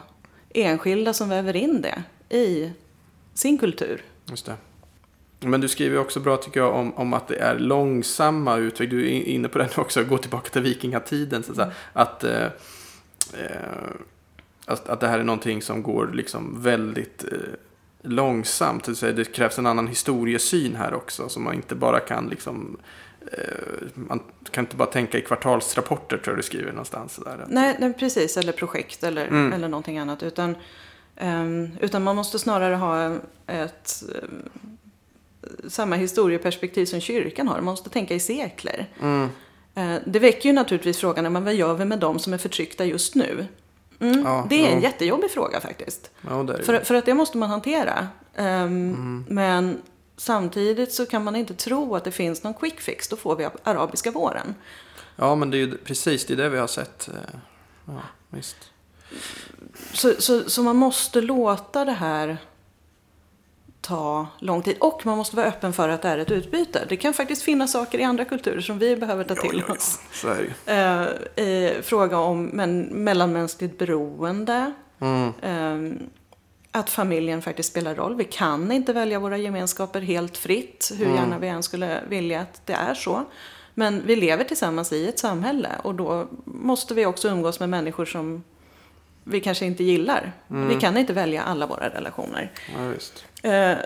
enskilda 0.54 1.14
som 1.14 1.30
väver 1.30 1.56
in 1.56 1.82
det 1.82 2.04
i 2.38 2.72
sin 3.34 3.58
kultur. 3.58 4.04
Just 4.26 4.46
det. 4.46 4.56
Men 5.44 5.62
du 5.62 5.68
skriver 5.68 5.98
också 5.98 6.20
bra 6.20 6.38
tycker 6.38 6.60
jag 6.60 6.76
om, 6.76 6.94
om 6.94 7.14
att 7.14 7.28
det 7.28 7.36
är 7.36 7.60
långsamma 7.60 8.58
utveckling. 8.58 9.00
Du 9.00 9.06
är 9.06 9.24
inne 9.24 9.48
på 9.48 9.58
den 9.58 9.70
också, 9.76 10.04
gå 10.04 10.18
tillbaka 10.18 10.50
till 10.50 10.62
vikingatiden. 10.62 11.44
Så 11.44 11.52
att, 11.52 11.58
mm. 11.58 11.74
att 11.94 12.24
eh, 12.24 12.46
eh, 13.34 13.92
att, 14.66 14.90
att 14.90 15.00
det 15.00 15.08
här 15.08 15.20
är 15.20 15.24
någonting 15.24 15.62
som 15.62 15.84
går 15.84 16.12
liksom 16.14 16.62
väldigt 16.62 17.24
eh, 17.24 17.38
långsamt. 18.02 19.02
Det, 19.02 19.12
det 19.12 19.34
krävs 19.34 19.60
en 19.60 19.66
annan 19.66 19.88
historiesyn 19.88 20.76
här 20.76 20.94
också. 20.94 21.30
Så 21.30 21.40
man 21.40 21.54
inte 21.54 21.76
bara 21.76 22.00
kan 22.00 22.28
liksom 22.30 22.78
eh, 23.32 23.88
man 23.94 24.20
kan 24.52 24.64
inte 24.64 24.76
bara 24.76 24.88
tänka 24.88 25.18
i 25.18 25.22
kvartalsrapporter 25.22 26.18
tror 26.18 26.34
jag 26.34 26.40
du 26.40 26.44
skriver 26.44 26.72
någonstans. 26.72 27.20
Där. 27.26 27.46
Nej, 27.48 27.76
nej 27.80 27.94
precis. 27.94 28.38
Eller 28.38 28.54
projekt 28.54 29.04
eller, 29.04 29.28
mm. 29.28 29.54
eller 29.54 29.68
någonting 29.68 29.98
annat. 29.98 30.24
Utan, 30.24 30.56
um, 31.22 31.70
utan 31.80 32.04
man 32.04 32.16
måste 32.16 32.40
snarare 32.40 32.76
ha 32.76 33.18
ett 33.48 34.04
samma 35.68 35.96
historieperspektiv 35.96 36.86
som 36.86 37.00
kyrkan 37.00 37.48
har. 37.48 37.56
Man 37.56 37.64
måste 37.64 37.90
tänka 37.90 38.16
i 38.16 38.20
sekler. 38.20 38.88
Mm. 39.02 39.30
Uh, 39.78 40.02
det 40.06 40.20
väcker 40.20 40.50
ju 40.50 40.54
naturligtvis 40.54 40.98
frågan, 40.98 41.34
men 41.34 41.44
vad 41.44 41.54
gör 41.54 41.74
vi 41.74 41.86
med 41.86 42.00
de 42.00 42.20
som 42.20 42.34
är 42.34 42.38
förtryckta 42.38 42.86
just 42.86 43.16
nu? 43.16 43.48
Mm, 44.00 44.22
ja, 44.26 44.48
det 44.50 44.56
är 44.56 44.70
ja. 44.70 44.76
en 44.76 44.82
jättejobbig 44.82 45.32
fråga 45.32 45.62
faktiskt. 45.62 46.12
Ja, 46.22 46.48
för, 46.48 46.80
för 46.80 46.96
att 46.96 47.06
det 47.06 47.14
måste 47.14 47.38
man 47.38 47.50
hantera. 47.50 48.08
Um, 48.36 48.46
mm. 48.46 49.26
Men 49.30 49.82
samtidigt 50.18 50.94
så 50.94 51.06
kan 51.06 51.24
man 51.24 51.36
inte 51.36 51.54
tro 51.54 51.96
att 51.96 52.04
det 52.04 52.12
finns 52.12 52.44
någon 52.44 52.54
quick 52.54 52.82
fix. 52.82 53.08
Då 53.08 53.16
får 53.16 53.36
vi 53.36 53.48
arabiska 53.64 54.12
våren. 54.12 54.56
Ja, 55.16 55.36
men 55.36 55.50
det 55.50 55.58
är 55.58 55.60
ju 55.60 55.78
precis 55.78 56.26
det, 56.26 56.34
är 56.34 56.38
det 56.38 56.50
vi 56.50 56.58
har 56.58 56.68
sett. 56.68 57.08
Eh, 57.08 57.40
ja, 57.86 58.02
visst. 58.30 58.58
Så, 59.94 60.14
så, 60.20 60.50
så 60.50 60.64
man 60.64 60.76
måste 60.76 61.22
låta 61.22 61.86
det 61.86 61.92
här 61.92 62.38
ta 63.82 64.28
lång 64.40 64.62
tid. 64.62 64.78
Och 64.80 65.06
man 65.06 65.18
måste 65.18 65.36
vara 65.36 65.48
öppen 65.48 65.74
för 65.74 65.90
att 65.90 66.02
det 66.02 66.10
är 66.10 66.18
ett 66.18 66.32
utbyte. 66.32 66.86
Det 66.90 66.98
kan 66.98 67.14
faktiskt 67.14 67.42
finnas 67.42 67.72
saker 67.72 68.00
i 68.00 68.04
andra 68.04 68.26
kulturer 68.26 68.62
som 68.62 68.80
vi 68.80 68.96
behöver 68.96 69.24
ta 69.24 69.36
till 69.36 69.64
ja, 69.68 69.74
oss. 69.74 70.00
Ja, 70.24 70.36
ja. 70.66 71.06
Uh, 71.38 71.46
I 71.46 71.80
fråga 71.84 72.18
om 72.18 72.46
men, 72.46 72.82
mellanmänskligt 72.82 73.78
beroende. 73.78 74.74
Mm. 75.00 75.34
Uh, 75.44 76.08
att 76.72 76.90
familjen 76.90 77.42
faktiskt 77.42 77.70
spelar 77.70 77.96
roll. 77.96 78.16
Vi 78.16 78.24
kan 78.24 78.72
inte 78.72 78.94
välja 78.94 79.20
våra 79.20 79.38
gemenskaper 79.38 80.02
helt 80.02 80.38
fritt, 80.38 80.92
hur 80.98 81.06
mm. 81.06 81.18
gärna 81.18 81.40
vi 81.40 81.48
än 81.48 81.64
skulle 81.64 82.02
vilja 82.10 82.42
att 82.42 82.62
det 82.66 82.74
är 82.74 82.94
så. 82.94 83.26
Men 83.74 84.02
vi 84.06 84.16
lever 84.16 84.44
tillsammans 84.44 84.94
i 84.94 85.08
ett 85.08 85.20
samhälle 85.20 85.70
och 85.84 85.96
då 85.96 86.28
måste 86.46 86.94
vi 86.94 87.06
också 87.06 87.28
umgås 87.28 87.60
med 87.60 87.70
människor 87.70 88.06
som 88.06 88.44
vi 89.24 89.42
kanske 89.42 89.66
inte 89.66 89.84
gillar. 89.84 90.32
Mm. 90.50 90.68
Vi 90.68 90.76
kan 90.76 90.98
inte 90.98 91.14
välja 91.14 91.44
alla 91.44 91.66
våra 91.66 91.90
relationer. 91.90 92.52
Ja, 93.42 93.50
eh, 93.50 93.78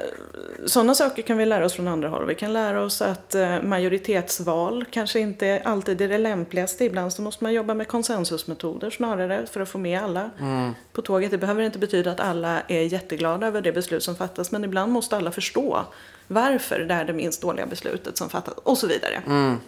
sådana 0.65 0.95
saker 0.95 1.21
kan 1.21 1.37
vi 1.37 1.45
lära 1.45 1.65
oss 1.65 1.73
från 1.73 1.87
andra 1.87 2.09
håll. 2.09 2.25
Vi 2.25 2.35
kan 2.35 2.53
lära 2.53 2.81
oss 2.81 3.01
att 3.01 3.35
eh, 3.35 3.61
majoritetsval 3.61 4.85
kanske 4.91 5.19
inte 5.19 5.61
alltid 5.65 6.01
är 6.01 6.09
det 6.09 6.17
lämpligaste. 6.17 6.85
Ibland 6.85 7.13
så 7.13 7.21
måste 7.21 7.43
man 7.43 7.53
jobba 7.53 7.73
med 7.73 7.87
konsensusmetoder 7.87 8.89
snarare 8.89 9.45
för 9.45 9.61
att 9.61 9.69
få 9.69 9.77
med 9.77 10.03
alla 10.03 10.29
mm. 10.39 10.71
på 10.93 11.01
tåget. 11.01 11.31
Det 11.31 11.37
behöver 11.37 11.63
inte 11.63 11.79
betyda 11.79 12.11
att 12.11 12.19
alla 12.19 12.61
är 12.67 12.81
jätteglada 12.81 13.47
över 13.47 13.61
det 13.61 13.71
beslut 13.71 14.03
som 14.03 14.15
fattas. 14.15 14.51
Men 14.51 14.63
ibland 14.63 14.91
måste 14.91 15.17
alla 15.17 15.31
förstå 15.31 15.85
varför 16.27 16.79
det 16.79 16.93
är 16.93 17.05
det 17.05 17.13
minst 17.13 17.41
dåliga 17.41 17.65
beslutet 17.65 18.17
som 18.17 18.29
fattas 18.29 18.53
och 18.57 18.77
så 18.77 18.87
vidare. 18.87 19.21
Mm. 19.27 19.59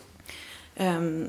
Um, 0.79 1.27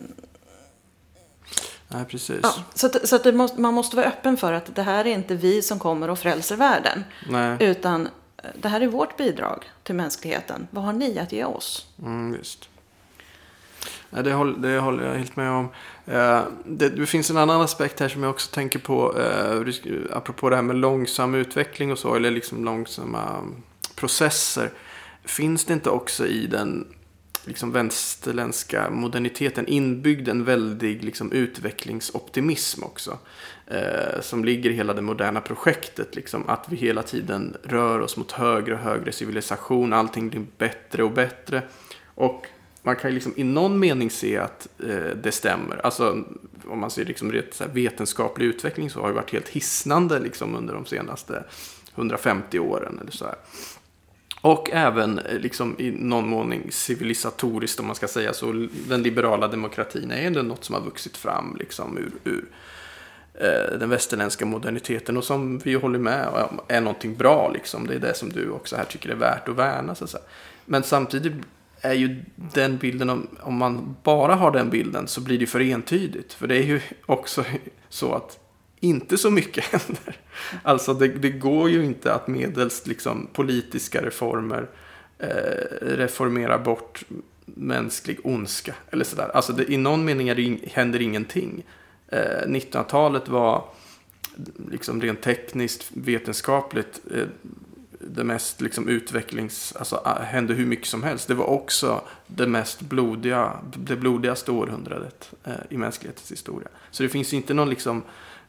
Nej, 1.89 2.05
precis. 2.05 2.41
Ja, 2.43 2.55
så 2.75 2.87
att, 2.87 3.09
så 3.09 3.17
att 3.17 3.35
måste, 3.35 3.61
man 3.61 3.75
måste 3.75 3.97
vara 3.97 4.07
öppen 4.07 4.37
för 4.37 4.53
att 4.53 4.75
det 4.75 4.83
här 4.83 5.07
är 5.07 5.11
inte 5.11 5.35
vi 5.35 5.63
som 5.63 5.79
kommer 5.79 6.11
och 6.11 6.19
frälser 6.19 6.57
världen. 6.57 7.05
Nej. 7.29 7.57
Utan 7.61 8.07
eh, 8.43 8.51
det 8.61 8.69
här 8.69 8.81
är 8.81 8.87
vårt 8.87 9.17
bidrag 9.17 9.65
till 9.83 9.95
mänskligheten. 9.95 10.69
Vad 10.71 10.85
har 10.85 10.93
ni 10.93 11.19
att 11.19 11.33
ge 11.33 11.45
oss? 11.45 11.87
Mm, 12.03 12.33
visst. 12.33 12.69
Nej, 14.11 14.23
det, 14.23 14.33
håller, 14.33 14.59
det 14.59 14.79
håller 14.79 15.07
jag 15.07 15.15
helt 15.15 15.37
med 15.37 15.51
om. 15.51 15.69
Eh, 16.07 16.43
det, 16.65 16.89
det, 16.89 17.07
finns 17.07 17.31
en 17.31 17.37
annan 17.37 17.61
aspekt 17.61 18.01
här 18.01 18.09
som 18.09 18.23
jag 18.23 18.31
också 18.31 18.51
tänker 18.51 18.79
på. 18.79 19.19
Eh, 19.19 20.17
apropå 20.17 20.51
det 20.51 20.57
här 20.57 20.63
med 20.63 20.77
långsam 20.77 21.35
utveckling 21.35 21.93
och 21.93 21.99
så. 21.99 22.15
Eller 22.15 22.31
liksom 22.31 22.65
långsamma 22.65 23.43
processer. 23.95 24.71
Finns 25.25 25.65
det 25.65 25.73
inte 25.73 25.91
också 25.91 26.27
i 26.27 26.47
den 26.47 26.87
liksom 27.49 27.73
vänsterländska 27.73 28.91
moderniteten 28.91 29.67
inbyggd 29.67 30.29
en 30.29 30.45
väldig 30.45 31.05
liksom, 31.05 31.33
utvecklingsoptimism 31.33 32.83
också. 32.83 33.19
Eh, 33.67 34.21
som 34.21 34.45
ligger 34.45 34.71
i 34.71 34.73
hela 34.73 34.95
det 34.95 35.03
moderna 35.03 35.41
projektet. 35.41 36.17
Liksom, 36.17 36.49
att 36.49 36.65
vi 36.69 36.77
hela 36.77 37.03
tiden 37.03 37.57
rör 37.63 38.01
oss 38.01 38.17
mot 38.17 38.33
högre 38.33 38.75
och 38.75 38.81
högre 38.81 39.13
civilisation. 39.13 39.93
Allting 39.93 40.29
blir 40.29 40.47
bättre 40.59 41.03
och 41.03 41.13
bättre. 41.13 41.63
Och 42.15 42.47
man 42.83 42.97
kan 42.97 43.15
liksom 43.15 43.33
i 43.37 43.45
någon 43.45 43.79
mening 43.79 44.11
se 44.11 44.39
att 44.39 44.69
eh, 44.89 45.17
det 45.23 45.33
stämmer. 45.33 45.81
Alltså 45.87 46.25
om 46.69 46.79
man 46.81 46.91
ser 46.91 47.05
liksom 47.05 47.33
rätt, 47.33 47.55
så 47.55 47.65
vetenskaplig 47.73 48.47
utveckling 48.47 48.91
så 48.91 49.01
har 49.01 49.09
det 49.09 49.15
varit 49.15 49.33
helt 49.33 49.49
hisnande 49.49 50.19
liksom, 50.19 50.55
under 50.55 50.75
de 50.75 50.87
senaste 50.87 51.45
150 51.95 52.59
åren. 52.59 52.99
Eller 53.01 53.11
så 53.11 53.25
här. 53.25 53.35
Och 54.41 54.71
även 54.73 55.19
eh, 55.19 55.39
liksom, 55.39 55.77
i 55.79 55.91
någon 55.91 56.29
mån 56.29 56.55
civilisatoriskt 56.71 57.81
om 57.81 57.87
man 57.87 57.97
ska 57.97 58.09
säga 58.09 58.33
så. 58.33 58.67
Den 58.89 59.03
liberala 59.03 59.49
demokratin 59.49 60.11
är 60.11 60.27
ändå 60.27 60.43
något 60.43 60.65
som 60.65 60.75
har 60.75 60.83
vuxit 60.83 61.17
fram 61.17 61.57
liksom, 61.59 61.99
ur, 61.99 62.13
ur 62.25 62.45
eh, 63.35 63.79
den 63.79 63.91
västerländska 63.91 64.47
moderniteten. 64.47 65.17
Och 65.17 65.25
som 65.25 65.59
vi 65.59 65.75
håller 65.75 65.99
med 65.99 66.29
om 66.29 66.61
är 66.69 66.81
någonting 66.81 67.17
bra. 67.17 67.51
Liksom. 67.55 67.87
Det 67.87 67.95
är 67.95 67.99
det 67.99 68.15
som 68.15 68.29
du 68.29 68.51
också 68.51 68.77
här 68.77 68.85
tycker 68.85 69.09
är 69.11 69.15
värt 69.15 69.49
att 69.49 69.57
värna. 69.57 69.95
Så 69.95 70.05
att 70.05 70.11
säga. 70.11 70.25
Men 70.65 70.83
samtidigt 70.83 71.33
är 71.81 71.95
ju 71.95 72.25
den 72.37 72.79
bilden, 72.79 73.11
om, 73.11 73.29
om 73.41 73.55
man 73.55 73.97
bara 74.03 74.35
har 74.35 74.51
den 74.51 74.71
bilden 74.71 75.09
så 75.09 75.21
blir 75.21 75.39
det 75.39 75.47
för 75.47 75.61
entydigt. 75.61 76.33
För 76.33 76.47
det 76.47 76.57
är 76.57 76.63
ju 76.63 76.81
också 77.07 77.45
så 77.89 78.15
att 78.15 78.48
inte 78.81 79.19
så 79.19 79.31
mycket 79.31 79.65
händer. 79.73 80.17
Alltså 80.63 80.95
det, 80.95 81.09
det 81.09 81.31
går 81.31 81.71
ju 81.71 81.85
inte 81.85 82.15
att 82.15 82.29
medelst 82.29 82.87
liksom, 82.87 83.29
politiska 83.33 84.03
reformer 84.03 84.69
eh, 85.19 85.29
reformera 85.81 86.59
bort 86.59 87.05
mänsklig 87.47 88.19
ondska. 88.25 88.75
Eller 88.91 89.05
sådär. 89.05 89.31
Alltså 89.35 89.53
det, 89.53 89.73
i 89.73 89.77
någon 89.77 90.05
mening 90.05 90.29
är 90.29 90.35
det, 90.35 90.43
in- 90.43 90.61
händer 90.73 91.01
ingenting. 91.03 91.63
Eh, 92.09 92.19
1900-talet 92.47 93.29
var 93.29 93.65
liksom 94.71 95.03
rent 95.03 95.21
tekniskt, 95.21 95.91
vetenskapligt 95.95 97.01
eh, 97.15 97.27
det 98.01 98.25
mest 98.25 98.61
liksom 98.61 98.89
utvecklings, 98.89 99.73
alltså 99.79 100.03
hände 100.21 100.55
hur 100.55 100.67
mycket 100.67 100.87
som 100.87 101.03
helst. 101.03 101.29
Det 101.29 101.35
var 101.35 101.45
också 101.45 102.03
det 102.27 102.47
mest 102.47 102.81
blodiga, 102.81 103.53
det 103.77 103.97
blodigaste 103.97 104.51
århundradet 104.53 105.31
eh, 105.45 105.53
i 105.71 105.77
mänsklighetens 105.77 106.33
historia. 106.33 106.69
Så 106.91 107.03
det 107.03 107.09
finns 107.09 107.33
ju 107.33 107.37
inte 107.37 107.55
någon 107.55 107.71
liksom 107.71 108.03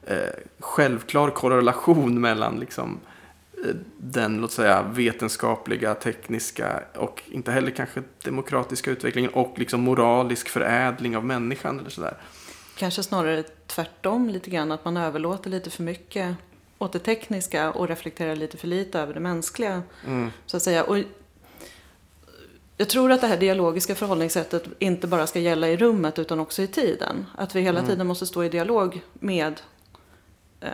eh, 0.05 0.17
självklar 0.59 1.29
korrelation 1.29 2.21
mellan 2.21 2.59
liksom 2.59 2.99
eh, 3.65 3.75
den, 3.97 4.41
låt 4.41 4.51
säga, 4.51 4.81
vetenskapliga, 4.81 5.95
tekniska 5.95 6.83
och 6.95 7.23
inte 7.25 7.51
heller 7.51 7.71
kanske 7.71 8.03
demokratiska 8.23 8.91
utvecklingen 8.91 9.31
och 9.31 9.59
liksom 9.59 9.81
moralisk 9.81 10.49
förädling 10.49 11.17
av 11.17 11.25
människan 11.25 11.79
eller 11.79 11.89
sådär. 11.89 12.17
Kanske 12.75 13.03
snarare 13.03 13.43
tvärtom 13.67 14.29
lite 14.29 14.49
grann, 14.49 14.71
att 14.71 14.85
man 14.85 14.97
överlåter 14.97 15.49
lite 15.49 15.69
för 15.69 15.83
mycket 15.83 16.35
åt 16.77 16.93
det 16.93 16.99
tekniska 16.99 17.71
och 17.71 17.87
reflekterar 17.87 18.35
lite 18.35 18.57
för 18.57 18.67
lite 18.67 18.99
över 18.99 19.13
det 19.13 19.19
mänskliga. 19.19 19.81
Mm. 20.05 20.31
Så 20.45 20.57
att 20.57 20.63
säga. 20.63 20.83
Och 20.83 20.97
jag 22.77 22.89
tror 22.89 23.11
att 23.11 23.21
det 23.21 23.27
här 23.27 23.37
dialogiska 23.37 23.95
förhållningssättet 23.95 24.63
inte 24.79 25.07
bara 25.07 25.27
ska 25.27 25.39
gälla 25.39 25.67
i 25.67 25.77
rummet 25.77 26.19
utan 26.19 26.39
också 26.39 26.61
i 26.61 26.67
tiden. 26.67 27.25
Att 27.35 27.55
vi 27.55 27.61
hela 27.61 27.81
tiden 27.81 28.07
måste 28.07 28.25
stå 28.25 28.43
i 28.43 28.49
dialog 28.49 29.01
med 29.13 29.61
eh, 30.61 30.71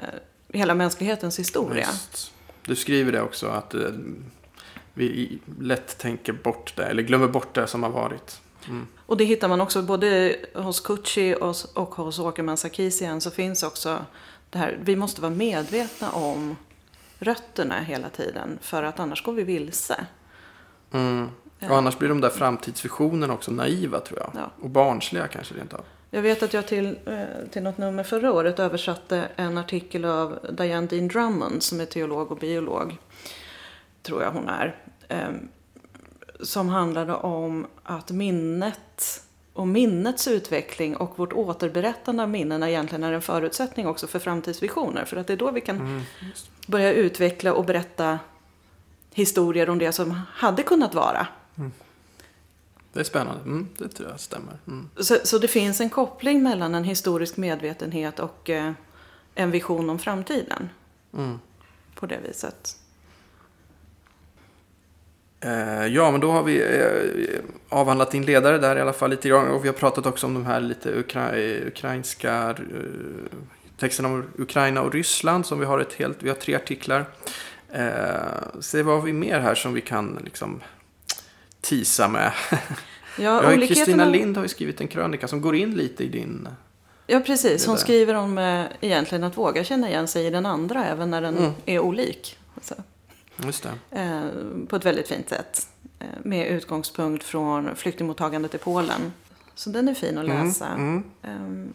hela 0.54 0.74
mänsklighetens 0.74 1.39
historia. 1.39 1.88
Visst. 1.92 2.32
Du 2.65 2.75
skriver 2.75 3.12
det 3.12 3.22
också 3.22 3.48
att 3.48 3.74
eh, 3.74 3.82
vi 4.94 5.39
lätt 5.60 5.98
tänker 5.98 6.34
bort 6.34 6.74
det, 6.75 6.86
eller 6.86 7.04
glömmer 7.04 7.27
bort 7.27 7.56
det 7.56 7.68
som 7.68 7.84
har 7.84 7.89
varit. 7.89 8.42
Mm. 8.68 8.88
Och 9.06 9.18
det 9.18 9.24
hittar 9.24 9.48
man 9.48 9.62
också 9.62 9.82
både 9.82 10.36
hos 10.54 10.80
Kuchi 10.80 11.36
och, 11.42 11.56
och 11.74 11.96
hos 11.96 12.20
Åkerman 12.20 12.58
Sarkisian 12.58 13.22
så 13.22 13.32
finns 13.32 13.63
också 13.63 14.06
det 14.50 14.58
här, 14.58 14.80
vi 14.82 14.96
måste 14.96 15.22
vara 15.22 15.32
medvetna 15.32 16.12
om 16.12 16.56
rötterna 17.20 17.80
hela 17.80 18.10
tiden 18.10 18.60
för 18.62 18.84
att 18.84 19.00
annars 19.00 19.24
går 19.24 19.34
vi 19.34 19.44
vilse. 19.44 20.06
Mm. 20.92 21.30
Och 21.60 21.77
annars 21.77 21.98
blir 21.98 22.10
de 22.10 22.22
där 22.22 22.30
framtidsvisionerna 22.30 23.34
också 23.34 23.51
naiva 23.51 24.00
tror 24.00 24.20
jag. 24.20 24.32
Ja. 24.36 24.51
Och 24.62 24.70
barnsliga 24.70 25.27
kanske 25.27 25.56
rent 25.56 25.74
av. 25.74 25.86
Jag 26.15 26.22
vet 26.22 26.43
att 26.43 26.53
jag 26.53 26.67
till, 26.67 26.98
eh, 27.05 27.48
till 27.51 27.63
något 27.63 27.77
nummer 27.77 28.03
förra 28.03 28.31
året 28.34 28.60
översatte 28.60 29.27
en 29.36 29.57
artikel 29.57 30.05
av 30.05 30.39
Diane 30.51 30.88
Dean 30.88 31.07
Drummond 31.07 31.63
som 31.63 31.79
är 31.79 31.86
teolog 31.86 32.31
och 32.31 32.38
biolog. 32.38 32.98
Tror 34.03 34.24
jag 34.24 34.31
hon 34.31 34.50
är. 34.50 34.75
Ehm, 35.07 35.48
Som 36.39 36.69
handlade 36.69 37.13
om 37.13 37.67
att 37.84 38.12
minnet 38.12 39.24
och 39.53 39.67
minnets 39.67 40.27
utveckling 40.27 40.95
och 40.95 41.19
vårt 41.19 41.34
återberättande 41.34 42.24
av 42.24 42.29
minnen 42.29 42.63
egentligen 42.63 43.03
är 43.03 43.12
en 43.13 43.22
förutsättning 43.22 43.88
också 43.88 44.07
för 44.07 44.19
framtidsvisioner. 44.19 45.05
För 45.05 45.17
att 45.17 45.27
det 45.27 45.34
är 45.34 45.38
då 45.38 45.51
vi 45.51 45.62
kan 45.62 45.75
Mm. 45.75 46.01
börja 46.67 46.93
utveckla 46.93 47.53
och 47.53 47.65
berätta 47.65 48.19
historier 49.13 49.69
om 49.69 49.78
det 49.80 49.91
som 49.91 50.12
hade 50.34 50.63
kunnat 50.63 50.93
vara. 50.93 51.28
Det 52.95 53.01
är 53.01 53.03
spännande. 53.03 53.41
Mm, 53.43 53.67
det 53.77 53.89
tror 53.89 54.10
jag 54.10 54.19
stämmer. 54.19 54.53
Mm. 54.67 54.89
Så, 54.97 55.17
så 55.23 55.38
det 55.38 55.47
finns 55.47 55.81
en 55.81 55.89
koppling 55.89 56.43
mellan 56.43 56.75
en 56.75 56.84
historisk 56.84 57.38
medvetenhet 57.38 58.19
och 58.19 58.49
eh, 58.49 58.71
en 59.36 59.51
vision 59.51 59.89
om 59.89 59.99
framtiden. 59.99 60.69
Mm. 61.13 61.39
På 61.95 62.05
det 62.05 62.19
viset. 62.27 62.77
Eh, 65.39 65.86
ja, 65.88 66.12
men 66.12 66.21
då 66.21 66.31
har 66.31 66.43
vi 66.43 66.62
eh, 66.62 67.39
avhandlat 67.69 68.12
din 68.12 68.25
ledare 68.25 68.58
där 68.58 68.75
i 68.75 68.81
alla 68.81 68.93
fall 68.93 69.10
lite 69.10 69.29
grann. 69.29 69.47
Och 69.47 69.63
vi 69.63 69.67
har 69.67 69.75
pratat 69.75 70.05
också 70.05 70.27
om 70.27 70.34
de 70.34 70.45
här 70.45 70.60
lite 70.60 70.89
ukra 70.89 71.31
ukrainska 71.67 72.49
eh, 72.49 72.55
texterna 73.77 74.10
om 74.10 74.23
Ukraina 74.38 74.81
och 74.81 74.93
Ryssland. 74.93 75.45
Som 75.45 75.60
vi 75.60 75.65
har 75.65 75.79
ett 75.79 75.93
helt, 75.93 76.23
vi 76.23 76.29
har 76.29 76.36
tre 76.36 76.55
artiklar. 76.55 77.05
Eh, 77.71 78.60
se 78.60 78.84
vad 78.84 78.95
har 78.95 79.01
vi 79.01 79.13
mer 79.13 79.39
här 79.39 79.55
som 79.55 79.73
vi 79.73 79.81
kan 79.81 80.19
liksom 80.23 80.62
tisa 81.65 82.08
med. 82.08 82.32
Ja, 83.19 83.51
Kristina. 83.67 84.06
Lind 84.06 84.38
har 84.38 84.43
ju 84.43 84.49
skrivit 84.49 84.82
en 84.82 84.88
krönika 84.88 85.28
som 85.28 85.41
går 85.41 85.56
in 85.56 85.73
lite 85.75 86.04
i 86.04 86.08
din... 86.08 86.47
Ja, 87.08 87.19
precis. 87.19 87.65
Hon 87.65 87.78
skriver 87.78 88.13
om 88.13 88.38
eh, 88.38 88.65
egentligen 88.82 89.23
att 89.23 89.38
våga 89.38 89.63
känna 89.63 89.89
igen 89.89 90.08
sig 90.08 90.25
i 90.25 90.30
den 90.30 90.45
andra 90.45 90.86
även 90.86 91.10
när 91.12 91.21
den 91.21 91.38
Mm. 91.38 91.51
är 91.65 91.80
olik. 91.80 92.38
Alltså, 92.56 92.75
Just 93.45 93.63
det. 93.89 93.99
eh, 94.01 94.67
på 94.67 94.75
ett 94.75 94.86
väldigt 94.86 95.08
fint 95.08 95.30
sätt. 95.30 95.67
Eh, 95.99 96.06
med 96.23 96.47
utgångspunkt 96.47 97.23
från 97.23 97.75
flyktingmottagandet 97.75 98.56
i 98.56 98.58
Polen. 98.58 99.13
Så 99.56 99.69
den 99.69 99.88
är 99.88 99.93
fin 99.93 100.17
att 100.17 100.25
Mm, 100.25 100.47
läsa. 100.47 100.67
mm. 100.67 101.04
Ehm, 101.23 101.73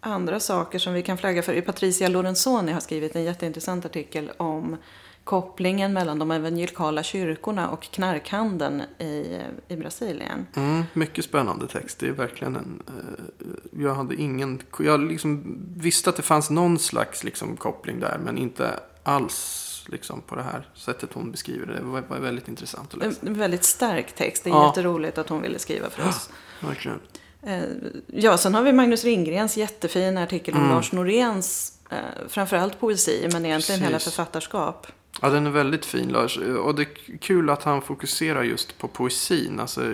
andra 0.00 0.40
saker 0.40 0.78
som 0.78 0.92
vi 0.94 1.02
kan 1.02 1.18
flagga 1.18 1.42
för. 1.42 1.60
Patricia 1.60 2.08
Lorenzoni 2.08 2.72
har 2.72 2.80
skrivit 2.80 3.16
en 3.16 3.24
jätteintressant 3.24 3.84
artikel 3.84 4.30
om 4.36 4.76
kopplingen 5.24 5.92
mellan 5.92 6.18
de 6.18 6.30
evangelikala 6.30 7.02
kyrkorna 7.02 7.68
och 7.70 7.82
knarkhandeln 7.82 8.82
i, 8.98 9.40
i 9.68 9.76
Brasilien. 9.76 10.46
Mm, 10.56 10.82
mycket 10.92 11.24
spännande 11.24 11.66
text. 11.66 11.98
Det 11.98 12.08
är 12.08 12.12
verkligen 12.12 12.56
en... 12.56 12.82
Eh, 12.88 13.82
jag 13.84 13.94
hade 13.94 14.14
ingen... 14.14 14.62
Jag 14.78 15.00
liksom 15.00 15.58
visste 15.76 16.10
att 16.10 16.16
det 16.16 16.22
fanns 16.22 16.50
någon 16.50 16.78
slags 16.78 17.24
liksom, 17.24 17.56
koppling 17.56 18.00
där. 18.00 18.18
Men 18.24 18.38
inte 18.38 18.80
alls 19.02 19.60
liksom, 19.88 20.20
på 20.20 20.34
det 20.36 20.42
här 20.42 20.68
sättet 20.74 21.10
hon 21.12 21.30
beskriver 21.30 21.66
det. 21.66 21.72
Det 21.74 21.82
var, 21.84 22.00
var 22.08 22.18
väldigt 22.18 22.48
intressant 22.48 22.94
att 22.94 22.98
läsa. 23.00 23.26
en 23.26 23.38
väldigt 23.38 23.64
stark 23.64 24.12
text. 24.14 24.44
Det 24.44 24.50
är 24.50 24.54
Ja. 24.54 24.66
jätteroligt 24.68 25.18
att 25.18 25.28
hon 25.28 25.42
ville 25.42 25.58
skriva 25.58 25.90
för 25.90 26.08
oss. 26.08 26.30
Verkligen. 26.60 27.00
Eh, 27.42 27.62
Ja, 28.06 28.36
sen 28.38 28.54
har 28.54 28.62
vi 28.62 28.72
Magnus 28.72 29.04
Ringgrens 29.04 29.56
jättefina 29.56 30.22
artikel 30.22 30.54
om 30.54 30.60
Mm. 30.60 30.72
Lars 30.74 30.92
Noréns 30.92 31.78
eh, 31.90 31.96
framförallt 32.28 32.80
poesi, 32.80 33.28
men 33.32 33.46
egentligen 33.46 33.80
hela 33.80 33.92
Precis. 33.92 34.14
författarskap. 34.14 34.86
Ja, 35.22 35.30
den 35.30 35.46
är 35.46 35.50
väldigt 35.50 35.84
fin 35.84 36.08
Lars. 36.08 36.38
Och 36.38 36.74
det 36.74 36.82
är 36.82 37.18
kul 37.18 37.50
att 37.50 37.62
han 37.62 37.82
fokuserar 37.82 38.42
just 38.42 38.78
på 38.78 38.88
poesin. 38.88 39.60
Alltså, 39.60 39.84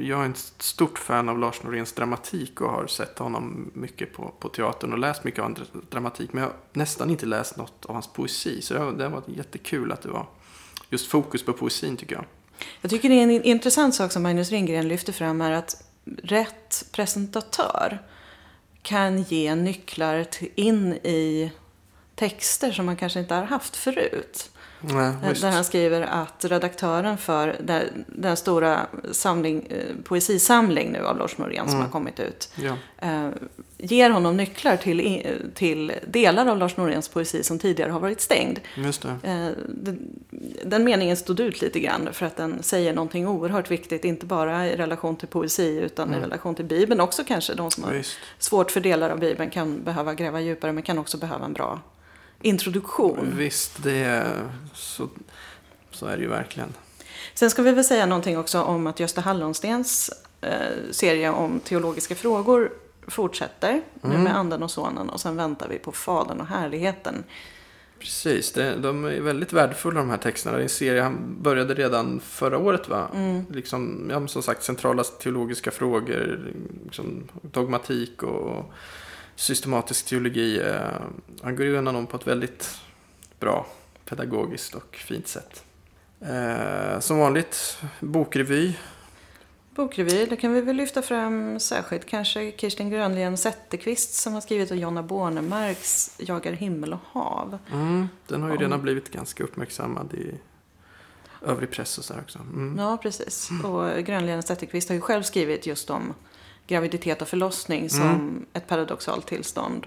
jag 0.00 0.24
är 0.24 0.30
ett 0.30 0.54
stort 0.58 0.98
fan 0.98 1.28
av 1.28 1.38
Lars 1.38 1.62
Noréns 1.62 1.92
dramatik 1.92 2.60
och 2.60 2.70
har 2.70 2.86
sett 2.86 3.18
honom 3.18 3.70
mycket 3.74 4.12
på, 4.12 4.34
på 4.38 4.48
teatern 4.48 4.92
och 4.92 4.98
läst 4.98 5.24
mycket 5.24 5.40
av 5.40 5.44
hans 5.44 5.68
dramatik. 5.90 6.32
Men 6.32 6.42
jag 6.42 6.50
har 6.50 6.56
nästan 6.72 7.10
inte 7.10 7.26
läst 7.26 7.56
något 7.56 7.86
av 7.86 7.92
hans 7.92 8.12
poesi. 8.12 8.62
Så 8.62 8.74
det 8.74 8.92
det 8.92 9.08
var 9.08 9.22
jättekul 9.26 9.92
att 9.92 10.02
det 10.02 10.08
var 10.08 10.26
just 10.90 11.06
fokus 11.06 11.44
på 11.44 11.52
poesin 11.52 11.96
tycker 11.96 12.14
jag. 12.14 12.24
Jag 12.80 12.90
tycker 12.90 13.08
det 13.08 13.14
är 13.14 13.22
en 13.22 13.30
intressant 13.30 13.94
sak 13.94 14.12
som 14.12 14.22
Magnus 14.22 14.50
Ringgren 14.50 14.88
lyfter 14.88 15.12
fram 15.12 15.40
är 15.40 15.52
att 15.52 15.84
rätt 16.22 16.84
presentatör 16.92 18.02
kan 18.82 19.22
ge 19.22 19.54
nycklar 19.54 20.26
in 20.54 20.92
i 20.92 21.52
texter 22.14 22.72
som 22.72 22.86
man 22.86 22.96
kanske 22.96 23.20
inte 23.20 23.34
har 23.34 23.42
haft 23.42 23.76
förut. 23.76 24.50
Nej, 24.80 25.12
visst. 25.28 25.42
Där 25.42 25.50
han 25.50 25.64
skriver 25.64 26.02
att 26.02 26.44
redaktören 26.44 27.18
för 27.18 27.56
den, 27.60 28.04
den 28.06 28.36
stora 28.36 28.86
samling, 29.12 29.66
eh, 29.70 29.76
poesisamling 30.04 30.92
nu 30.92 31.06
av 31.06 31.18
Lars 31.18 31.38
Norén 31.38 31.64
som 31.64 31.74
Mm. 31.74 31.82
har 31.84 31.92
kommit 31.92 32.20
ut. 32.20 32.48
Ja. 32.56 32.76
Eh, 32.98 33.28
ger 33.78 34.10
honom 34.10 34.36
nycklar 34.36 34.76
till, 34.76 35.26
till 35.54 35.92
delar 36.06 36.46
av 36.46 36.58
Lars 36.58 36.76
Noréns 36.76 37.08
poesi 37.08 37.42
som 37.42 37.58
tidigare 37.58 37.90
har 37.90 38.00
varit 38.00 38.20
stängd. 38.20 38.58
Just 38.76 39.02
det. 39.02 39.08
Eh, 39.30 39.48
den, 39.68 39.98
den 40.64 40.84
meningen 40.84 41.16
stod 41.16 41.40
ut 41.40 41.60
lite 41.62 41.80
grann 41.80 42.08
för 42.12 42.26
att 42.26 42.36
den 42.36 42.62
säger 42.62 42.92
någonting 42.92 43.28
oerhört 43.28 43.70
viktigt. 43.70 44.04
Inte 44.04 44.26
bara 44.26 44.66
i 44.68 44.76
relation 44.76 45.16
till 45.16 45.28
poesi 45.28 45.78
utan 45.78 46.14
i 46.14 46.20
relation 46.20 46.54
till 46.54 46.64
Bibeln 46.64 47.00
också 47.00 47.24
kanske. 47.24 47.54
De 47.54 47.70
som 47.70 47.84
har 47.84 47.92
Visst. 47.92 48.16
svårt 48.38 48.70
för 48.70 48.80
delar 48.80 49.10
av 49.10 49.18
Bibeln 49.18 49.50
kan 49.50 49.82
behöva 49.84 50.14
gräva 50.14 50.40
djupare 50.40 50.72
men 50.72 50.82
kan 50.82 50.98
också 50.98 51.18
behöva 51.18 51.44
en 51.44 51.52
bra 51.52 51.80
introduktion. 52.42 53.34
Visst, 53.36 53.82
det 53.82 53.96
är 53.98 54.50
så, 54.74 55.08
så 55.90 56.06
är 56.06 56.16
det 56.16 56.22
ju 56.22 56.28
verkligen. 56.28 56.72
Sen 57.34 57.50
ska 57.50 57.62
vi 57.62 57.72
väl 57.72 57.84
säga 57.84 58.06
någonting 58.06 58.38
också 58.38 58.62
om 58.62 58.86
att 58.86 59.00
Gösta 59.00 59.20
Hallonstens 59.20 60.10
eh, 60.40 60.50
serie 60.90 61.30
om 61.30 61.60
teologiska 61.60 62.14
frågor 62.14 62.72
fortsätter. 63.08 63.82
Nu 64.00 64.10
Mm. 64.10 64.22
med 64.22 64.36
Anden 64.36 64.62
och 64.62 64.70
Sonen 64.70 65.08
och 65.08 65.20
sen 65.20 65.36
väntar 65.36 65.68
vi 65.68 65.78
på 65.78 65.92
Fadern 65.92 66.40
och 66.40 66.46
härligheten. 66.46 67.24
Precis, 67.98 68.52
det, 68.52 68.76
de 68.76 69.04
är 69.04 69.20
väldigt 69.20 69.52
värdefulla 69.52 70.00
de 70.00 70.10
här 70.10 70.16
texterna. 70.16 70.56
Det 70.56 70.60
är 70.60 70.62
en 70.62 70.68
serie, 70.68 71.02
han 71.02 71.36
började 71.42 71.74
redan 71.74 72.20
förra 72.20 72.58
året 72.58 72.88
va? 72.88 73.08
Liksom, 73.50 74.08
ja, 74.10 74.26
som 74.28 74.42
sagt, 74.42 74.62
centrala 74.62 75.04
teologiska 75.04 75.70
frågor, 75.70 76.40
liksom, 76.84 77.28
dogmatik 77.42 78.22
och 78.22 78.72
systematisk 79.36 80.06
teologi. 80.06 80.60
Eh, 80.60 81.00
han 81.42 81.56
går 81.56 81.66
igenom 81.66 81.94
dem 81.94 82.06
på 82.06 82.16
ett 82.16 82.26
väldigt 82.26 82.80
bra, 83.40 83.66
pedagogiskt 84.04 84.74
och 84.74 84.96
fint 84.96 85.28
sätt. 85.28 85.64
Eh, 86.20 87.00
som 87.00 87.18
vanligt, 87.18 87.78
bokrevy. 88.00 88.72
Bokrevy, 89.70 90.26
det 90.26 90.36
kan 90.36 90.52
vi 90.52 90.60
väl 90.60 90.76
lyfta 90.76 91.02
fram 91.02 91.60
särskilt 91.60 92.06
kanske 92.06 92.52
Kirsten 92.56 92.90
Grönlien 92.90 93.36
Zetterqvist 93.36 94.14
som 94.14 94.32
har 94.34 94.40
skrivit 94.40 94.70
och 94.70 94.76
Jonna 94.76 95.02
Bornemarks 95.02 96.14
Jagar 96.18 96.52
himmel 96.52 96.92
och 96.92 96.98
hav. 97.12 97.58
Mm, 97.72 98.08
den 98.26 98.42
har 98.42 98.48
ju 98.48 98.54
Om- 98.56 98.60
redan 98.62 98.82
blivit 98.82 99.10
ganska 99.10 99.44
uppmärksammad 99.44 100.14
i 100.14 100.34
övrig 101.46 101.70
press 101.70 101.98
och 101.98 102.04
sådär 102.04 102.20
också. 102.24 102.38
Mm. 102.38 102.78
Ja, 102.78 102.96
precis. 103.02 103.50
Och 103.64 104.04
Grönleden 104.04 104.42
Zetterqvist 104.42 104.88
har 104.88 104.94
ju 104.94 105.00
själv 105.00 105.22
skrivit 105.22 105.66
just 105.66 105.90
om 105.90 106.14
graviditet 106.66 107.22
och 107.22 107.28
förlossning 107.28 107.90
som 107.90 108.02
Mm. 108.02 108.46
ett 108.52 108.66
paradoxalt 108.68 109.26
tillstånd. 109.26 109.86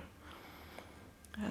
Eh, 1.37 1.41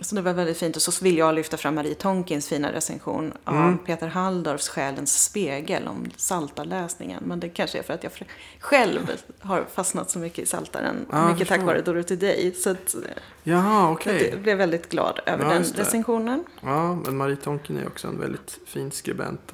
Så 0.00 0.14
det 0.14 0.22
var 0.22 0.32
väldigt 0.32 0.58
fint. 0.58 0.76
Och 0.76 0.82
så 0.82 1.04
vill 1.04 1.18
jag 1.18 1.34
lyfta 1.34 1.56
fram 1.56 1.74
Marie 1.74 1.94
Tonkins 1.94 2.48
fina 2.48 2.72
recension 2.72 3.32
av 3.44 3.54
Mm. 3.56 3.78
Peter 3.78 4.06
Halldorfs 4.08 4.68
Själens 4.68 5.22
spegel 5.24 5.88
om 5.88 6.06
saltarläsningen. 6.16 7.22
Men 7.26 7.40
det 7.40 7.48
kanske 7.48 7.78
är 7.78 7.82
för 7.82 7.94
att 7.94 8.02
jag 8.02 8.12
själv 8.60 9.10
har 9.40 9.64
fastnat 9.74 10.10
så 10.10 10.18
mycket 10.18 10.38
i 10.38 10.46
saltaren. 10.46 11.06
Ja, 11.10 11.18
jag 11.22 11.30
mycket 11.32 11.48
tack 11.48 11.62
vare 11.62 11.80
Dorothy 11.82 12.16
Day. 12.16 12.52
Så 12.54 12.70
att, 12.70 12.94
eh, 12.94 13.00
Jaha, 13.42 13.90
okej. 13.90 14.28
jag 14.30 14.40
blev 14.42 14.58
väldigt 14.58 14.88
glad 14.88 15.20
över 15.26 15.44
Ja, 15.44 15.50
den 15.50 15.62
recensionen. 15.64 16.44
Ja, 16.60 16.94
men 16.94 17.16
Marie 17.16 17.36
Tonkin 17.36 17.76
är 17.78 17.86
också 17.86 18.08
en 18.08 18.20
väldigt 18.20 18.58
fin 18.66 18.90
skribent. 18.90 19.52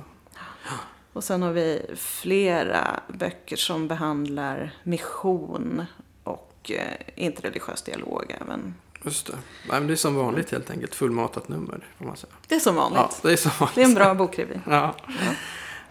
Och 1.13 1.25
sen 1.25 1.43
har 1.43 1.53
vi 1.53 1.83
flera 1.97 3.01
böcker 3.09 3.57
som 3.57 3.89
behandlar 3.89 4.75
mission 4.83 5.85
och 6.25 6.71
eh, 6.75 7.25
interreligiös 7.25 7.83
dialog 7.83 8.37
även. 8.41 8.75
Just 9.05 9.27
det. 9.27 9.33
Nej, 9.69 9.81
men 9.81 9.87
det 9.87 9.93
är 9.93 9.97
som 9.97 10.15
vanligt 10.15 10.51
helt 10.51 10.71
enkelt. 10.71 10.95
Fullmatat 10.95 11.49
nummer, 11.49 11.87
får 11.99 12.05
man 12.05 12.17
säga. 12.17 12.33
Det 12.49 12.55
är 12.55 12.61
som 12.61 12.75
vanligt. 12.75 13.01
Ja, 13.01 13.11
det 13.23 13.33
är 13.33 13.37
som 13.37 13.51
vanligt. 13.59 13.75
Det 13.75 13.83
är 13.83 13.85
en 13.85 13.95
bra 13.95 14.15
bokrevy. 14.15 14.55
Ja. 14.67 14.95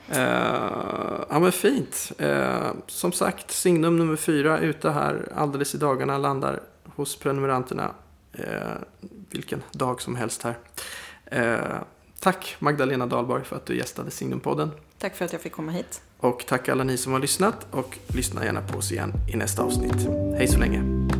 Eh, 0.09 1.25
ja 1.29 1.39
men 1.39 1.51
fint. 1.51 2.11
Eh, 2.17 2.71
som 2.87 3.11
sagt, 3.11 3.51
signum 3.51 3.97
nummer 3.97 4.15
fyra 4.15 4.59
ute 4.59 4.89
här 4.89 5.31
alldeles 5.35 5.75
i 5.75 5.77
dagarna 5.77 6.17
landar 6.17 6.59
hos 6.95 7.15
prenumeranterna. 7.15 7.91
Eh, 8.33 8.47
vilken 9.29 9.63
dag 9.71 10.01
som 10.01 10.15
helst 10.15 10.43
här. 10.43 10.57
Tack 12.19 12.55
Magdalena 12.59 13.05
Dahlborg 13.05 13.43
för 13.43 13.55
att 13.55 13.65
du 13.65 13.77
gästade 13.77 14.11
Signumpodden. 14.11 14.71
Tack 15.01 15.15
för 15.15 15.25
att 15.25 15.33
jag 15.33 15.41
fick 15.41 15.51
komma 15.51 15.71
hit. 15.71 16.01
Och 16.17 16.45
tack 16.47 16.69
alla 16.69 16.83
ni 16.83 16.97
som 16.97 17.13
har 17.13 17.19
lyssnat 17.19 17.67
och 17.71 17.97
lyssna 18.07 18.45
gärna 18.45 18.61
på 18.61 18.77
oss 18.77 18.91
igen 18.91 19.13
i 19.33 19.37
nästa 19.37 19.63
avsnitt. 19.63 20.07
Hej 20.37 20.47
så 20.47 20.59
länge. 20.59 21.10